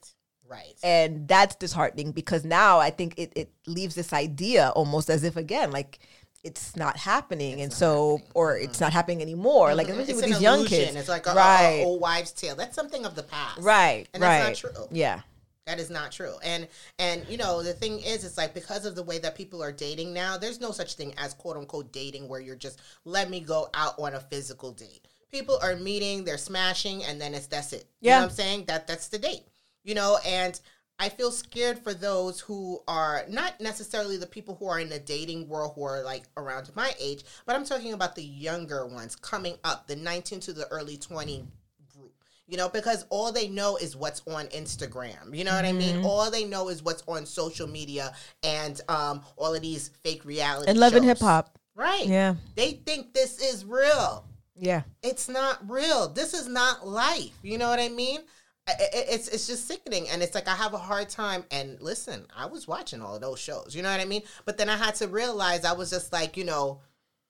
[0.49, 0.75] Right.
[0.83, 5.35] And that's disheartening because now I think it, it leaves this idea almost as if
[5.35, 5.99] again, like
[6.43, 8.65] it's not happening, and so or mm-hmm.
[8.65, 9.75] it's not happening anymore.
[9.75, 9.99] Like mm-hmm.
[9.99, 12.55] especially It's with these young kids, It's like a, right, a old wives' tale.
[12.55, 13.59] That's something of the past.
[13.61, 14.87] right, And right, that's not true.
[14.91, 15.21] yeah,
[15.65, 16.35] That is not true.
[16.43, 16.67] And
[16.99, 19.71] and you know, the thing is it's like because of the way that people are
[19.71, 23.41] dating now, there's no such thing as quote unquote dating where you're just let me
[23.41, 25.07] go out on a physical date.
[25.29, 27.89] People are meeting, they're smashing, and then it's that's it.
[27.99, 28.15] You Yeah.
[28.19, 28.65] know what I'm saying?
[28.65, 29.43] That that's the date.
[29.87, 30.59] You know, and
[30.99, 34.99] I feel scared for those who are not necessarily the people who are in the
[34.99, 39.15] dating world who are like around my age, but I'm talking about the younger ones
[39.15, 41.47] coming up, the 19 to the early 20
[41.95, 42.11] group.
[42.47, 45.33] You know, because all they know is what's on Instagram.
[45.33, 46.03] You know what I mean?
[46.03, 48.11] All they know is what's on social media
[48.43, 52.07] and um, all of these fake reality and love and hip hop, Right.
[52.07, 54.25] yeah, They think this is real
[54.59, 56.09] yeah, it's not real.
[56.09, 57.37] This is not life.
[57.43, 58.21] You know what I mean?
[58.67, 61.45] It's it's just sickening, and it's like I have a hard time.
[61.51, 63.73] And listen, I was watching all of those shows.
[63.75, 64.23] You know what I mean?
[64.45, 66.81] But then I had to realize I was just like, you know,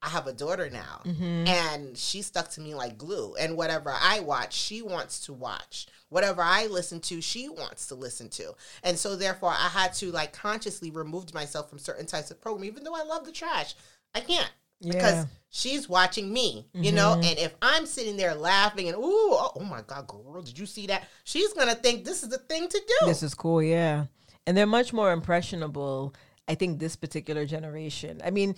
[0.01, 1.47] I have a daughter now, mm-hmm.
[1.47, 3.35] and she stuck to me like glue.
[3.35, 5.87] And whatever I watch, she wants to watch.
[6.09, 8.53] Whatever I listen to, she wants to listen to.
[8.83, 12.65] And so therefore, I had to like consciously remove myself from certain types of program,
[12.65, 13.75] even though I love the trash.
[14.15, 14.93] I can't Yeah.
[14.93, 17.15] because she's watching me, you know.
[17.15, 17.29] Mm-hmm.
[17.29, 20.65] And if I'm sitting there laughing and ooh, oh, oh my god, girl, did you
[20.65, 21.07] see that?
[21.23, 23.07] She's gonna think this is the thing to do.
[23.07, 24.05] this is cool, yeah,
[24.45, 26.13] and they're much more impressionable.
[26.47, 28.21] I think this particular generation.
[28.23, 28.55] I mean.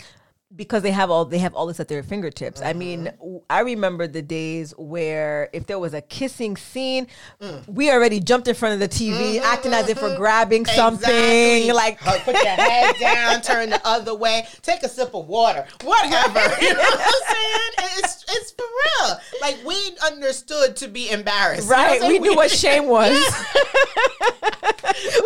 [0.55, 2.59] Because they have all they have all this at their fingertips.
[2.62, 3.38] I mean, Mm-hmm.
[3.51, 7.05] I remember the days where if there was a kissing scene,
[7.39, 7.67] Mm.
[7.69, 11.07] we already jumped in front of the TV, acting as if we're grabbing something.
[11.09, 15.65] Mm-hmm, Like, put your head down, turn the other way, take a sip of water,
[15.83, 16.39] whatever.
[16.62, 17.71] You know what I'm saying?
[17.99, 19.17] It's it's for real.
[19.41, 21.63] Like we understood to be embarrassed.
[21.65, 22.01] You know right?
[22.07, 23.12] We knew what shame was.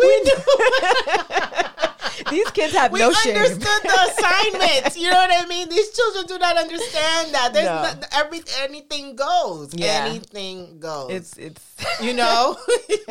[0.02, 0.36] we knew.
[2.30, 3.34] These kids have We no shame.
[3.34, 4.96] We understood the assignments.
[4.96, 5.68] You know what I mean?
[5.68, 7.50] These children do not understand that.
[7.52, 7.82] There's No.
[7.82, 9.72] not, every anything goes.
[9.74, 10.06] Yeah.
[10.08, 11.10] Anything goes.
[11.10, 11.62] It's it's
[12.00, 12.56] you know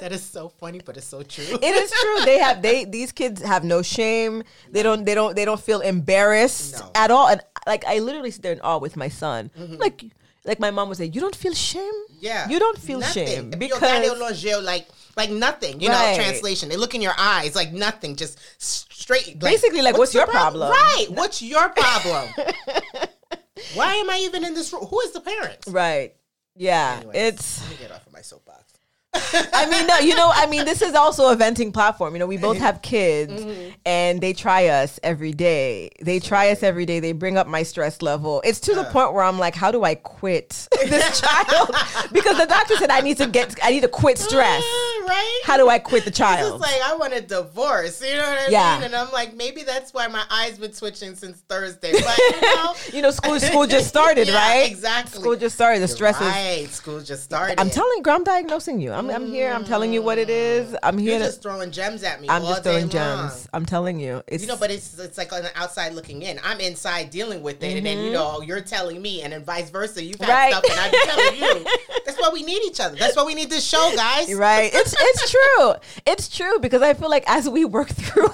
[0.00, 1.44] that is so funny, but it's so true.
[1.60, 2.24] it is true.
[2.24, 4.42] They have they these kids have no shame.
[4.70, 6.90] They don't they don't they don't feel embarrassed No.
[6.94, 7.28] at all.
[7.28, 9.50] And like I literally sit there in awe with my son.
[9.58, 9.76] Mm-hmm.
[9.76, 10.04] Like
[10.44, 11.92] like my mom would say, you don't feel shame.
[12.20, 13.26] Yeah, you don't feel nothing.
[13.26, 15.80] shame If you got it because like like nothing.
[15.80, 16.16] You Right.
[16.16, 16.68] know, translation.
[16.68, 19.26] They look in your eyes like nothing, just straight.
[19.28, 20.70] like, Basically, like, what's the your prob- problem?
[20.70, 21.06] Right.
[21.10, 22.28] What's your problem?
[23.74, 24.84] Why am I even in this room?
[24.86, 25.58] Who is the parent?
[25.68, 26.14] right.
[26.56, 27.60] Yeah, Anyways, it's.
[27.62, 28.69] let me get off of my soapbox.
[29.12, 32.14] I mean, no, you know, I mean, this is also a venting platform.
[32.14, 33.70] You know, we both have kids, Mm-hmm.
[33.86, 35.90] and they try us every day.
[36.00, 37.00] They try us every day.
[37.00, 38.40] They bring up my stress level.
[38.44, 41.70] It's to the point where I'm like, how do I quit this child?
[42.12, 44.62] because the doctor said I need to get, I need to quit stress.
[44.62, 45.40] Uh, right?
[45.44, 46.54] How do I quit the child?
[46.54, 48.02] It's like I want a divorce.
[48.02, 48.74] You know what I Yeah.
[48.76, 48.84] mean?
[48.86, 51.92] And I'm like, maybe that's why my eyes been twitching since Thursday.
[51.92, 54.70] But you know, you know, school school just started, Yeah, right?
[54.70, 55.20] exactly.
[55.20, 55.80] School just started.
[55.82, 56.26] The stress is.
[56.28, 56.68] right.
[56.70, 57.58] School just started.
[57.58, 58.92] I'm telling you, girl, I'm diagnosing you.
[58.92, 59.52] I'm, I'm here.
[59.52, 60.76] I'm telling you what it is.
[60.82, 61.10] I'm here.
[61.12, 62.28] You're to, just throwing gems at me.
[62.28, 63.28] I'm all just day throwing long.
[63.28, 63.48] gems.
[63.52, 64.22] I'm telling you.
[64.26, 66.40] It's You know, but it's it's like on the outside looking in.
[66.44, 69.70] I'm inside dealing with it, and then you know you're telling me, and then vice
[69.70, 70.02] versa.
[70.02, 70.30] You've had Mm-hmm.
[70.30, 70.52] Right.
[70.52, 70.90] stuff, and I'm
[71.38, 71.70] telling you.
[72.04, 72.96] That's why we need each other.
[72.96, 74.32] That's why we need this show, guys.
[74.34, 75.72] right it's it's true
[76.06, 78.28] it's true because i feel like as we work through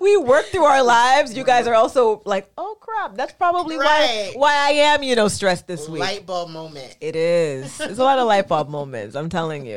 [0.00, 4.32] we work through our lives you guys are also like oh crap that's probably Right.
[4.34, 6.96] why why i am you know stressed this week Light bulb moment.
[7.00, 9.69] it is It's a lot of light bulb moments i'm telling you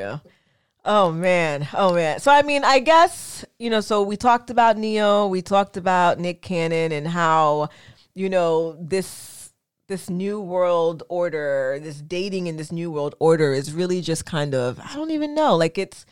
[0.85, 1.67] oh man.
[1.73, 2.19] Oh man.
[2.19, 5.27] So i mean i guess you know so we talked about Ne-Yo.
[5.27, 7.69] We talked about nick cannon and how
[8.13, 9.51] you know this
[9.87, 14.55] this new world order this dating in this new world order is really just kind
[14.55, 15.55] of i don't even know.
[15.55, 16.05] Like it's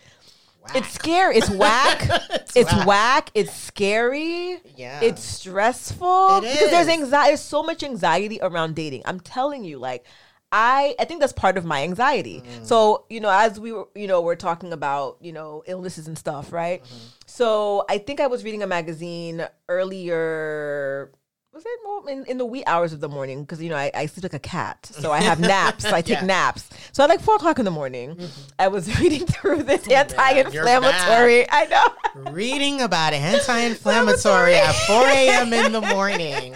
[0.75, 2.07] it's scary it's whack.
[2.53, 2.85] It's, whack.
[2.85, 3.31] whack.
[3.33, 4.59] it's scary.
[4.75, 4.99] Yeah.
[5.01, 6.39] it's stressful.
[6.39, 9.03] It because there's anxiety there's so much anxiety around dating.
[9.05, 10.05] I'm telling you like
[10.51, 12.41] I, I think that's part of my anxiety.
[12.45, 12.65] Mm.
[12.65, 16.17] So, you know, as we were, you know, we're talking about, you know, illnesses and
[16.17, 16.83] stuff, right?
[16.83, 16.95] Mm-hmm.
[17.25, 21.11] So I think I was reading a magazine earlier.
[21.53, 23.41] Was it more in, in the wee hours of the morning?
[23.43, 24.85] Because, you know, I, I sleep like a cat.
[24.91, 25.83] So I have naps.
[25.85, 26.25] I take Yeah.
[26.25, 26.69] naps.
[26.93, 28.17] So at like four o'clock in the morning,
[28.57, 31.49] I was reading through this anti-inflammatory.
[31.49, 32.31] I know.
[32.31, 35.53] Reading about anti-inflammatory at 4 a.m.
[35.53, 36.55] in the morning.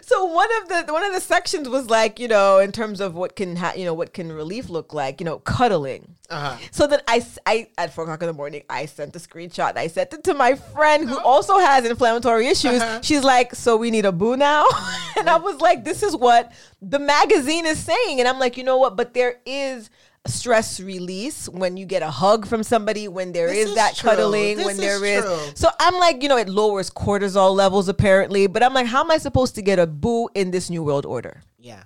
[0.00, 3.14] So one of the one of the sections was like you know in terms of
[3.14, 6.16] what can ha- you know what can relief look like you know cuddling.
[6.30, 6.56] Uh-huh.
[6.70, 9.76] so then I, I- at four o'clock in the morning i sent a screenshot.
[9.76, 12.80] I sent it to my friend who also has inflammatory issues.
[12.80, 13.00] Uh-huh.
[13.02, 14.64] she's like so we need a boo now?
[15.18, 18.18] And i was like this is what the magazine is saying.
[18.20, 18.96] And i'm like you know what?
[18.96, 19.90] But there is
[20.26, 24.10] stress release when you get a hug from somebody when there is is that true.
[24.10, 25.38] cuddling This when is there is true.
[25.56, 29.10] so i'm like you know it lowers cortisol levels apparently but i'm like how am
[29.10, 31.82] i supposed to get a boo in this new world order Yeah.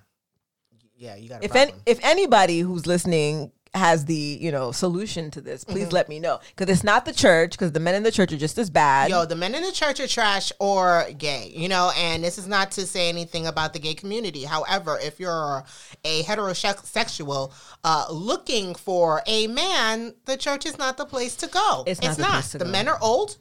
[0.98, 5.40] Yeah, you got if any, if anybody who's listening has the you know solution to
[5.40, 5.94] this please Mm-hmm.
[5.94, 8.36] let me know because it's not the church because the men in the church are
[8.36, 11.92] just as bad Yo, the men in the church are trash or gay, you know,
[11.96, 14.44] and this is not to say anything about the gay community.
[14.44, 15.64] However, if you're
[16.04, 17.52] a heterosexual
[17.84, 21.84] uh, looking for a man, the church is not the place to go.
[21.86, 23.38] It's not the the men are old.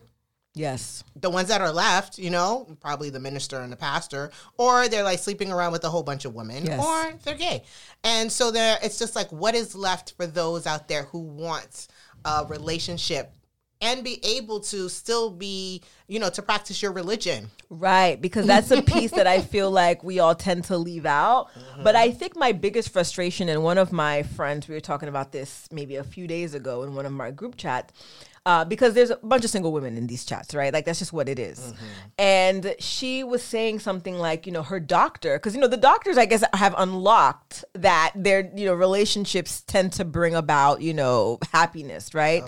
[0.56, 4.88] Yes The ones that are left, you know, probably the minister and the pastor, or
[4.88, 6.84] they're like sleeping around with a whole bunch of women, Yes.
[6.84, 7.64] or they're gay.
[8.04, 11.88] And so there, it's just like, what is left for those out there who want
[12.26, 13.32] a relationship
[13.82, 17.50] and be able to still be, you know, to practice your religion?
[17.70, 21.50] Right, because that's a piece that I feel like we all tend to leave out.
[21.84, 25.32] But I think my biggest frustration, and one of my friends, we were talking about
[25.34, 27.92] this maybe a few days ago in one of my group chats,
[28.46, 30.72] uh, because there's a bunch of single women in these chats, right?
[30.72, 31.74] Like that's just what it is.
[32.20, 36.18] And she was saying something like, you know, her doctor, because you know the doctors,
[36.18, 41.40] I guess, have unlocked that their you know relationships tend to bring about you know
[41.52, 42.44] happiness, right?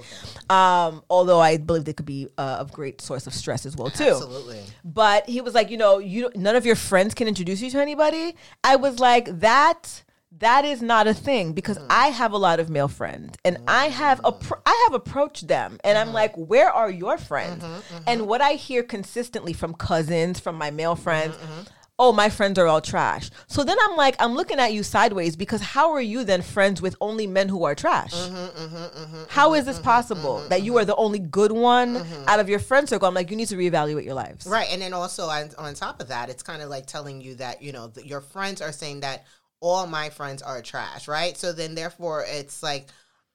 [0.50, 3.90] Um, although I believe they could be uh, of great source of stress as well
[3.90, 4.04] too.
[4.04, 4.62] Absolutely.
[4.84, 7.82] But he was like, you know, you none of your friends can introduce you to
[7.82, 8.36] anybody.
[8.64, 10.04] I was like, that
[10.40, 11.88] that is not a thing because mm.
[11.90, 14.44] I have a lot of male friends and mm-hmm, I have mm-hmm.
[14.44, 16.16] appro- I have approached them and I'm mm-hmm.
[16.16, 17.64] like, where are your friends?
[18.06, 21.36] And what I hear consistently from cousins, from my male friends.
[22.00, 23.32] Oh, my friends are all trash.
[23.48, 26.80] So then I'm like, I'm looking at you sideways because how are you then friends
[26.80, 28.14] with only men who are trash?
[29.30, 32.88] How is this possible that you are the only good one out of your friend
[32.88, 33.08] circle?
[33.08, 34.46] I'm like, you need to reevaluate your lives.
[34.46, 34.68] Right.
[34.70, 37.64] And then also on, on top of that, it's kind of like telling you that,
[37.64, 39.26] you know, your friends are saying that
[39.60, 41.36] all my friends are trash, right?
[41.38, 42.88] So then therefore it's like,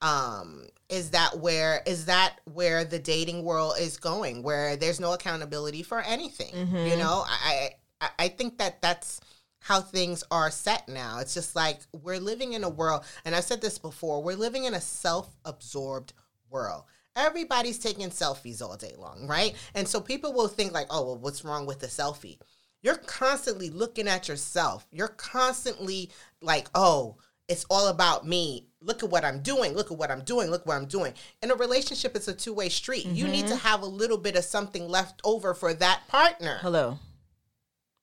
[0.02, 5.12] um, is that where is that where the dating world is going where there's no
[5.14, 6.52] accountability for anything
[6.88, 7.24] you know?
[7.26, 9.20] I, I i think that that's
[9.60, 11.20] how things are set now.
[11.20, 14.64] It's just like we're living in a world and i've said this before we're living
[14.64, 16.12] in a self-absorbed
[16.50, 16.82] world.
[17.14, 19.54] Everybody's taking selfies all day long right?
[19.74, 22.38] And so people will think like oh well what's wrong with the selfie
[22.82, 27.16] you're constantly looking at yourself you're constantly like oh
[27.48, 28.66] it's all about me.
[28.80, 29.74] Look at what I'm doing.
[29.74, 30.50] Look at what I'm doing.
[30.50, 31.12] Look what I'm doing.
[31.42, 33.06] In a relationship, it's a two way street.
[33.06, 36.58] You need to have a little bit of something left over for that partner.
[36.62, 36.98] Hello.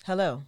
[0.05, 0.43] Hello.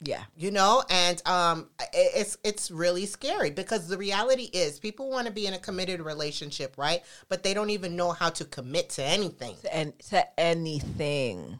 [0.00, 0.24] Yeah.
[0.36, 5.32] You know, and um, it's it's really scary because the reality is people want to
[5.32, 7.02] be in a committed relationship, right?
[7.28, 9.56] But they don't even know how to commit to anything.
[9.72, 11.58] And to anything.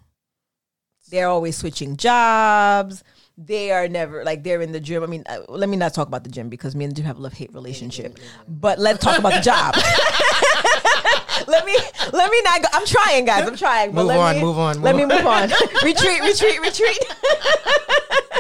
[1.10, 3.04] They're always switching jobs.
[3.38, 5.02] They are never like they're in the gym.
[5.02, 7.04] I mean, uh, let me not talk about the gym because me and the gym
[7.04, 8.18] have a love hate relationship.
[8.48, 9.74] But let's talk about the job.
[11.46, 11.76] let me
[12.14, 12.68] let me not go.
[12.72, 13.46] I'm trying, guys.
[13.46, 13.90] I'm trying.
[13.92, 15.50] But Move let on, me, move on, Let move me move on.
[15.84, 16.98] retreat, retreat, retreat.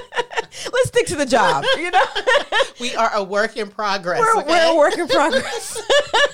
[0.96, 1.64] stick to the job.
[1.78, 2.04] You know.
[2.78, 4.20] We are a work in progress.
[4.20, 4.48] We're, okay?
[4.50, 5.80] we're a work in progress.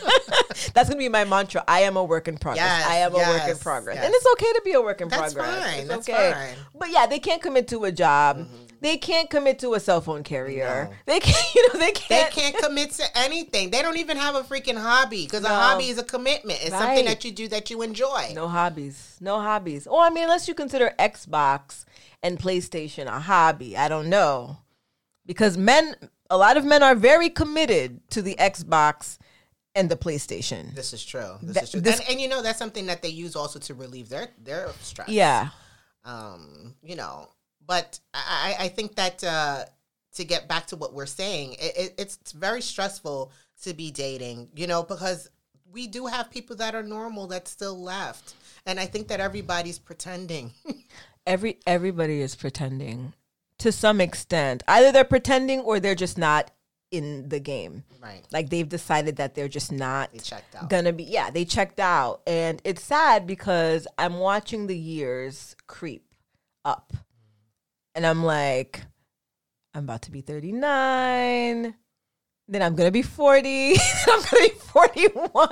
[0.75, 1.62] That's gonna be my mantra.
[1.68, 2.64] I am a work in progress.
[2.66, 4.05] Yes, I am a work in progress, yes.
[4.05, 5.64] and it's okay to be a work in That's progress.
[5.64, 6.33] fine, It's that's okay.
[6.33, 6.42] fine.
[6.55, 6.79] Mm-hmm.
[6.79, 8.46] But yeah, they can't commit to a job.
[8.81, 10.90] They can't commit to a cell phone carrier.
[11.07, 11.38] They can't.
[11.55, 12.35] You know, they They can't.
[12.35, 13.70] They can't commit to anything.
[13.70, 15.51] They don't even have a freaking hobby because No.
[15.51, 16.59] a hobby is a commitment.
[16.62, 16.81] It's Right.
[16.81, 18.33] something that you do that you enjoy.
[18.35, 19.16] No hobbies.
[19.20, 19.87] No hobbies.
[19.88, 21.85] Oh, I mean, unless you consider Xbox
[22.22, 23.76] and PlayStation a hobby.
[23.76, 24.58] I don't know.
[25.26, 25.94] Because men,
[26.30, 29.18] a lot of men are very committed to the Xbox
[29.74, 30.74] and the PlayStation.
[30.74, 31.37] This is true.
[31.42, 31.80] This That- is true.
[31.80, 34.70] this- and, and you know that's something that they use also to relieve their their
[34.80, 35.08] stress.
[35.08, 35.48] Yeah.
[36.04, 36.74] Um.
[36.82, 37.28] You know,
[37.66, 39.64] but I I think that uh,
[40.14, 43.30] to get back to what we're saying, it, it, it's very stressful
[43.62, 44.48] to be dating.
[44.56, 45.30] You know, because
[45.70, 48.35] we do have people that are normal that still left,
[48.66, 50.52] and I think that everybody's pretending.
[51.26, 53.14] Every everybody is pretending
[53.58, 54.62] to some extent.
[54.66, 56.50] Either they're pretending or they're just not
[56.90, 57.85] in the game.
[58.02, 58.22] right.
[58.32, 60.68] Like they've decided that they're just not They checked out.
[60.68, 66.04] gonna be yeah they checked out and it's sad because i'm watching the years creep
[66.66, 66.92] up
[67.94, 68.83] and i'm like
[69.73, 71.75] i'm about to be 39
[72.49, 73.73] then i'm gonna be 40
[74.09, 75.49] i'm gonna be 41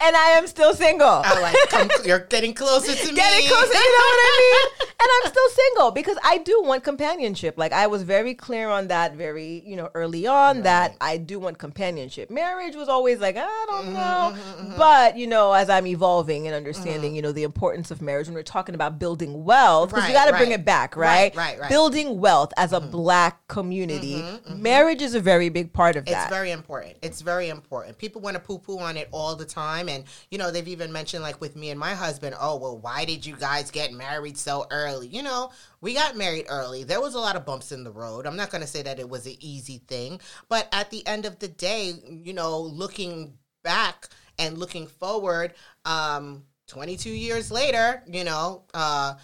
[0.00, 3.14] and i am still single I like come, you're getting closer to me.
[3.16, 3.66] getting closer.
[3.66, 4.86] You know what I mean?
[4.98, 7.56] And I'm still single because I do want companionship.
[7.58, 11.38] Like I was very clear on that very, you know, early on that I do
[11.38, 12.28] want companionship.
[12.30, 14.32] Marriage was always like, I don't Mm-hmm, know.
[14.34, 14.76] Mm-hmm, mm-hmm.
[14.78, 17.16] But, you know, as I'm evolving and understanding, mm.
[17.16, 20.14] you know, the importance of marriage when we're talking about building wealth, because Right, you
[20.14, 21.36] got to bring it back, Right, right?
[21.36, 21.68] right, right.
[21.68, 22.90] Building wealth as a mm.
[22.90, 24.14] black community.
[24.22, 26.22] Mm-hmm, marriage is a very big part of that.
[26.22, 26.96] It's very important.
[27.02, 27.98] It's very important.
[27.98, 29.88] People want to poo poo on it all the time.
[29.88, 33.04] And, you know, they've even mentioned, like with me and my husband, oh, well, why
[33.04, 35.08] did you guys get married so early?
[35.08, 35.50] You know,
[35.80, 36.84] we got married early.
[36.84, 38.26] There was a lot of bumps in the road.
[38.26, 40.20] I'm not going to say that it was an easy thing.
[40.48, 44.08] But at the end of the day, you know, looking back
[44.38, 45.54] and looking forward,
[45.84, 49.14] um, 22 years later, you know, uh,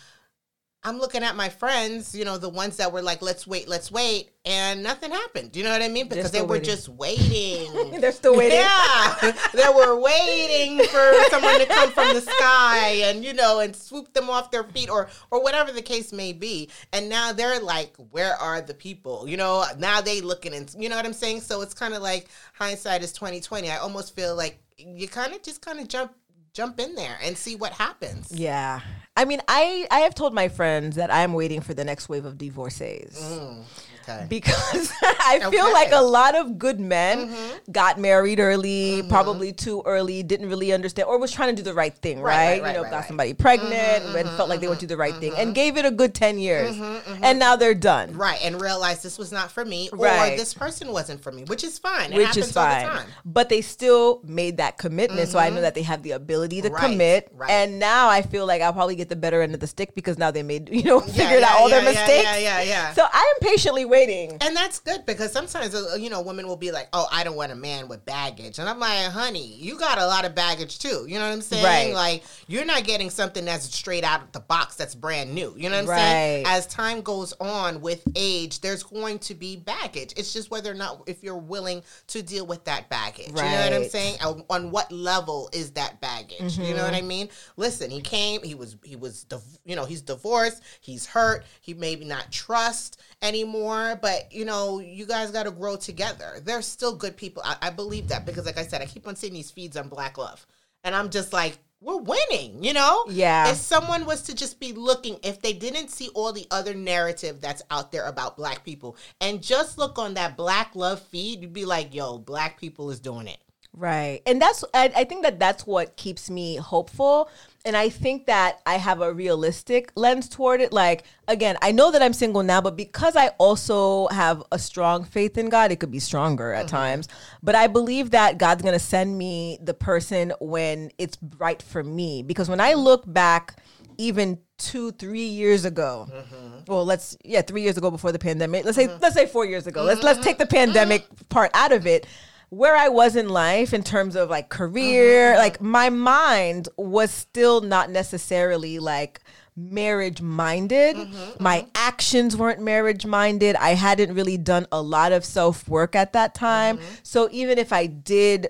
[0.84, 3.92] I'm looking at my friends, you know, the ones that were like, let's wait, let's
[3.92, 5.52] wait, and nothing happened.
[5.52, 6.08] Do you know what I mean?
[6.08, 6.64] Because they were waiting.
[6.64, 8.00] just waiting.
[8.00, 8.58] They're still waiting.
[8.58, 9.32] Yeah.
[9.54, 14.12] they were waiting for someone to come from the sky and, you know, and swoop
[14.12, 16.68] them off their feet or or whatever the case may be.
[16.92, 19.28] And now they're like, where are the people?
[19.28, 21.42] You know, now they looking and you know what I'm saying?
[21.42, 23.70] So it's kind of like hindsight is 2020.
[23.70, 26.12] I almost feel like you kind of just kind of jump
[26.54, 28.30] jump in there and see what happens.
[28.32, 28.80] Yeah.
[29.16, 32.24] I mean, I I have told my friends that I'm waiting for the next wave
[32.24, 33.18] of divorcees.
[33.20, 33.64] Mm,
[34.02, 34.26] okay.
[34.28, 35.58] Because I feel Okay.
[35.58, 35.72] Mm-hmm.
[35.72, 37.72] like a lot of good men mm-hmm.
[37.72, 39.08] got married early, mm-hmm.
[39.08, 42.32] probably too early, didn't really understand, or was trying to do the right thing, right?
[42.32, 44.86] Right, right, you know, right, got somebody pregnant mm-hmm, and felt like they would do
[44.86, 46.76] the right thing and gave it a good 10 years.
[47.22, 48.16] And now they're done.
[48.16, 51.64] Right, and realized this was not for me, or this person wasn't for me, which
[51.64, 52.12] is fine.
[52.12, 52.86] It Which happens is all the fine.
[52.86, 53.08] time.
[53.24, 55.28] But they still made that commitment.
[55.28, 57.32] So I know that they have the ability to commit.
[57.48, 60.18] And now I feel like I'll probably get the better end of the stick because
[60.18, 62.24] now they made, you know, Yeah, figured yeah, out all yeah, their mistakes.
[62.24, 62.92] Yeah, yeah, yeah.
[62.94, 64.36] So I am patiently waiting.
[64.40, 67.36] and that's good because sometimes uh, you know women will be like, "Oh, I don't
[67.36, 70.78] want a man with baggage," and I'm like, "Honey, you got a lot of baggage
[70.78, 71.64] too." You know what I'm saying?
[71.64, 71.94] Right.
[71.94, 75.54] Like you're not getting something that's straight out of the box that's brand new.
[75.56, 76.44] You know what I'm saying?
[76.48, 80.14] As time goes on with age, there's going to be baggage.
[80.16, 83.28] It's just whether or not if you're willing to deal with that baggage.
[83.28, 84.16] You know what I'm saying?
[84.48, 86.58] On, what level is that baggage?
[86.58, 86.94] You know what Mm-hmm.
[86.94, 87.28] I mean?
[87.56, 88.42] Listen, he came.
[88.42, 90.62] He was he was div- you know he's divorced.
[90.80, 91.44] He's hurt.
[91.60, 93.81] He maybe not trust anymore.
[94.00, 96.40] But you know you guys got to grow together.
[96.42, 97.42] They're still good people.
[97.44, 99.88] I, I believe that because like I said, I keep on seeing these feeds on
[99.88, 100.46] Black Love,
[100.84, 101.58] and I'm just like.
[101.84, 103.04] We're winning, you know?
[103.08, 103.50] Yeah.
[103.50, 107.40] If someone was to just be looking, if they didn't see all the other narrative
[107.40, 111.52] that's out there about black people and just look on that black love feed, you'd
[111.52, 113.38] be like, yo, black people is doing it.
[113.72, 114.22] Right.
[114.26, 117.28] And that's, I, I think that that's what keeps me hopeful.
[117.64, 120.72] And I think that I have a realistic lens toward it.
[120.72, 125.04] Like, again, I know that I'm single now, but because I also have a strong
[125.04, 126.76] faith in God, it could be stronger at mm-hmm.
[126.76, 127.08] times.
[127.42, 131.84] But I believe that God's going to send me the person when it's right for
[131.84, 132.22] me.
[132.22, 133.60] Because when I look back,
[133.98, 136.08] even two, three years ago.
[136.10, 136.58] Mm-hmm.
[136.66, 138.64] Well, let's yeah, three years ago before the pandemic.
[138.64, 139.02] Let's say mm-hmm.
[139.02, 139.82] let's say four years ago.
[139.82, 142.06] Let's let's take the pandemic part out of it.
[142.52, 145.38] Where I was in life in terms of like career, mm-hmm.
[145.38, 149.20] like my mind was still not necessarily like
[149.56, 150.96] marriage minded.
[150.96, 151.42] Mm-hmm, mm-hmm.
[151.42, 153.56] My actions weren't marriage minded.
[153.56, 156.78] I hadn't really done a lot of self work at that time.
[157.02, 158.48] So even if I did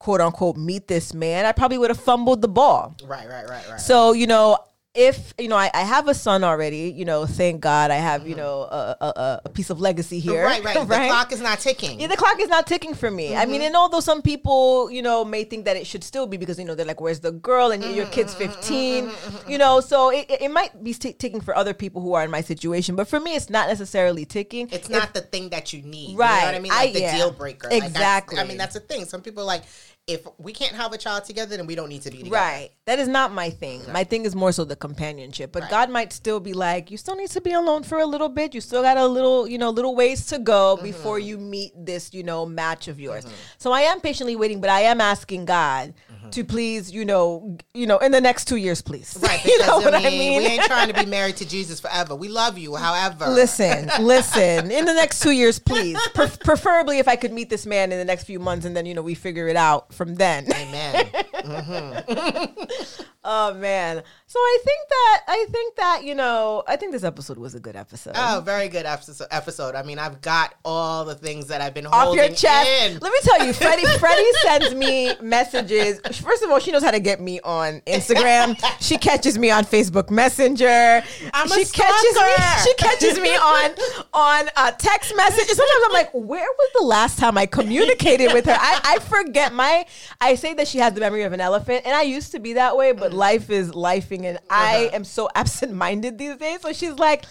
[0.00, 2.96] quote unquote meet this man, I probably would have fumbled the ball.
[3.04, 3.80] Right, right, right, right.
[3.80, 4.58] So, you know,
[4.94, 8.28] if, you know, I, I have a son already, you know, thank God I have,
[8.28, 8.44] you mm-hmm.
[8.44, 10.44] know, a, a, a- piece of legacy here.
[10.44, 10.76] right, right.
[10.76, 10.88] right?
[10.88, 11.98] The clock is not ticking.
[11.98, 13.34] Yeah, the clock is not ticking for me.
[13.36, 13.66] I mean, mm-hmm.
[13.66, 16.64] and although some people, you know, may think that it should still be because, you
[16.64, 17.72] know, they're like, where's the girl?
[17.72, 19.10] And your mm-hmm, kid's 15,
[19.48, 22.30] you know, so it, it might be t- ticking for other people who are in
[22.30, 22.94] my situation.
[22.94, 24.68] But for me, it's not necessarily ticking.
[24.70, 26.10] It's not the thing that you need.
[26.10, 26.44] You know Right.
[26.44, 26.70] what I mean?
[26.72, 27.16] Like I- the yeah.
[27.16, 27.68] deal breaker.
[27.68, 28.38] Like, Exactly.
[28.38, 29.04] I mean, that's the thing.
[29.06, 29.64] Some people are like,
[30.06, 32.34] if we can't have a child together, then we don't need to be together.
[32.36, 32.70] Right.
[32.84, 33.80] That is not my thing.
[33.90, 35.50] My thing is more so the companionship.
[35.50, 38.28] But God might still be like, you still need to be alone for a little
[38.28, 38.54] bit.
[38.54, 40.84] You still got a little, you know, little ways to go Mm-hmm.
[40.84, 43.24] before you meet this, you know, match of yours.
[43.58, 45.94] So I am patiently waiting, but I am asking God
[46.30, 49.14] to please, you know, you know, in the next two years, please.
[49.14, 49.26] Mm-hmm.
[49.26, 49.40] Right.
[49.42, 50.38] Because, you know what I, mean, I mean?
[50.42, 52.14] we ain't trying to be married to Jesus forever.
[52.14, 52.74] We love you.
[52.76, 54.70] However, Listen, listen.
[54.70, 55.98] In the next two years, please.
[56.14, 58.86] Pre- preferably, if I could meet this man in the next few months, and then
[58.86, 60.46] you know we figure it out from then.
[60.52, 61.10] Amen.
[63.24, 64.02] Oh man.
[64.34, 67.60] So I think that I think that you know I think this episode was a
[67.60, 68.14] good episode.
[68.16, 69.28] Oh, very good episode.
[69.30, 69.76] Episode.
[69.76, 72.68] I mean, I've got all the things that I've been Off holding your chest.
[72.68, 72.98] in.
[72.98, 73.86] Let me tell you, Freddie.
[74.00, 76.00] Freddie sends me messages.
[76.20, 78.60] First of all, she knows how to get me on Instagram.
[78.80, 81.04] She catches me on Facebook Messenger.
[81.32, 82.34] I'm a she catches me.
[82.64, 83.70] She catches me on
[84.12, 85.56] on uh, text messages.
[85.56, 88.56] Sometimes I'm like, where was the last time I communicated with her?
[88.58, 89.86] I, I forget my.
[90.20, 92.54] I say that she has the memory of an elephant, and I used to be
[92.54, 96.60] that way, but life is lifing, and I am so absent-minded these days.
[96.62, 97.24] So she's like.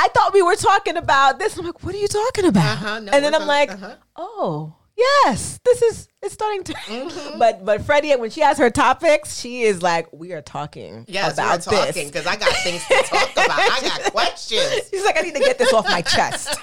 [0.00, 1.58] I thought we were talking about this.
[1.58, 2.72] I'm like, what are you talking about?
[2.74, 3.94] Uh-huh, no, and then I'm talk- like, uh-huh.
[4.14, 6.72] oh yes, this is it's starting to.
[6.86, 7.38] Mm-hmm.
[7.40, 11.32] But but Freddie, when she has her topics, she is like, we are talking Yes,
[11.34, 12.10] about we're talking this.
[12.12, 13.50] because I got things to talk about.
[13.50, 14.88] I got questions.
[14.88, 16.56] She's like, I need to get this off my chest.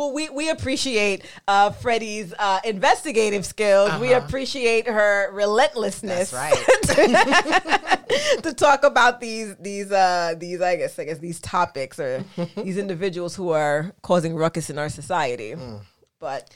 [0.00, 3.90] Well, we we appreciate uh, Freddie's uh, investigative skills.
[4.00, 4.24] We Uh-huh.
[4.26, 6.30] appreciate her relentlessness.
[6.30, 8.40] That's right.
[8.42, 12.24] to talk about these these uh these I guess I guess these topics or
[12.56, 15.52] these individuals who are causing ruckus in our society.
[15.52, 15.80] Mm.
[16.18, 16.50] But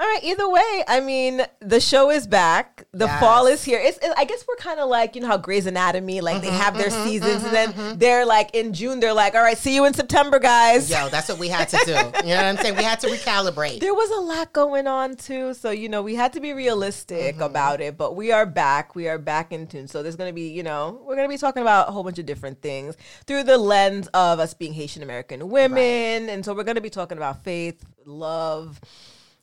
[0.00, 2.86] all right, either way, I mean, the show is back.
[2.92, 3.20] The Yes.
[3.20, 3.78] fall is here.
[3.78, 6.44] It's, it, I guess we're kind of like, you know, how Grey's Anatomy, like Mm-hmm,
[6.46, 9.74] they have their seasons and then they're like in June, they're like, all right, see
[9.74, 10.90] you in September, guys.
[10.90, 11.92] Yo, that's what we had to do.
[12.30, 12.76] You know what I'm saying?
[12.76, 13.80] We had to recalibrate.
[13.80, 15.52] There was a lot going on too.
[15.52, 17.42] So, you know, we had to be realistic Mm-hmm.
[17.42, 18.94] about it, but we are back.
[18.94, 19.86] We are back in tune.
[19.86, 22.04] So, there's going to be, you know, we're going to be talking about a whole
[22.04, 22.96] bunch of different things
[23.26, 26.28] through the lens of us being Haitian American women.
[26.30, 28.80] And so, we're going to be talking about faith, love,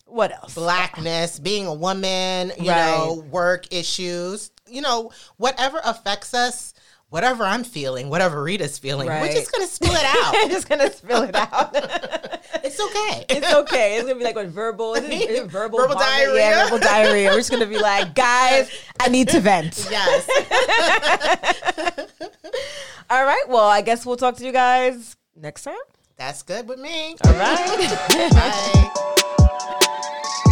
[0.08, 0.54] what else?
[0.56, 2.98] Blackness, being a woman, you Right.
[2.98, 6.74] know, work issues, you know, whatever affects us,
[7.10, 10.34] whatever I'm feeling, whatever Ritha's feeling, we're just going to spill it out.
[10.50, 11.74] just going to spill it out.
[12.64, 13.26] it's okay.
[13.30, 13.96] It's okay.
[13.98, 16.08] It's gonna be like what verbal, is it, is it verbal, Verbal vomit?
[16.10, 16.40] diarrhea.
[16.40, 17.30] Yeah, verbal diarrhea.
[17.30, 19.88] We're just gonna be like, guys, I need to vent.
[19.92, 20.28] yes.
[23.10, 23.44] All right.
[23.48, 25.76] Well, I guess we'll talk to you guys next time.
[26.18, 27.16] That's good with me.
[27.24, 28.32] All right.
[28.32, 28.92] Bye.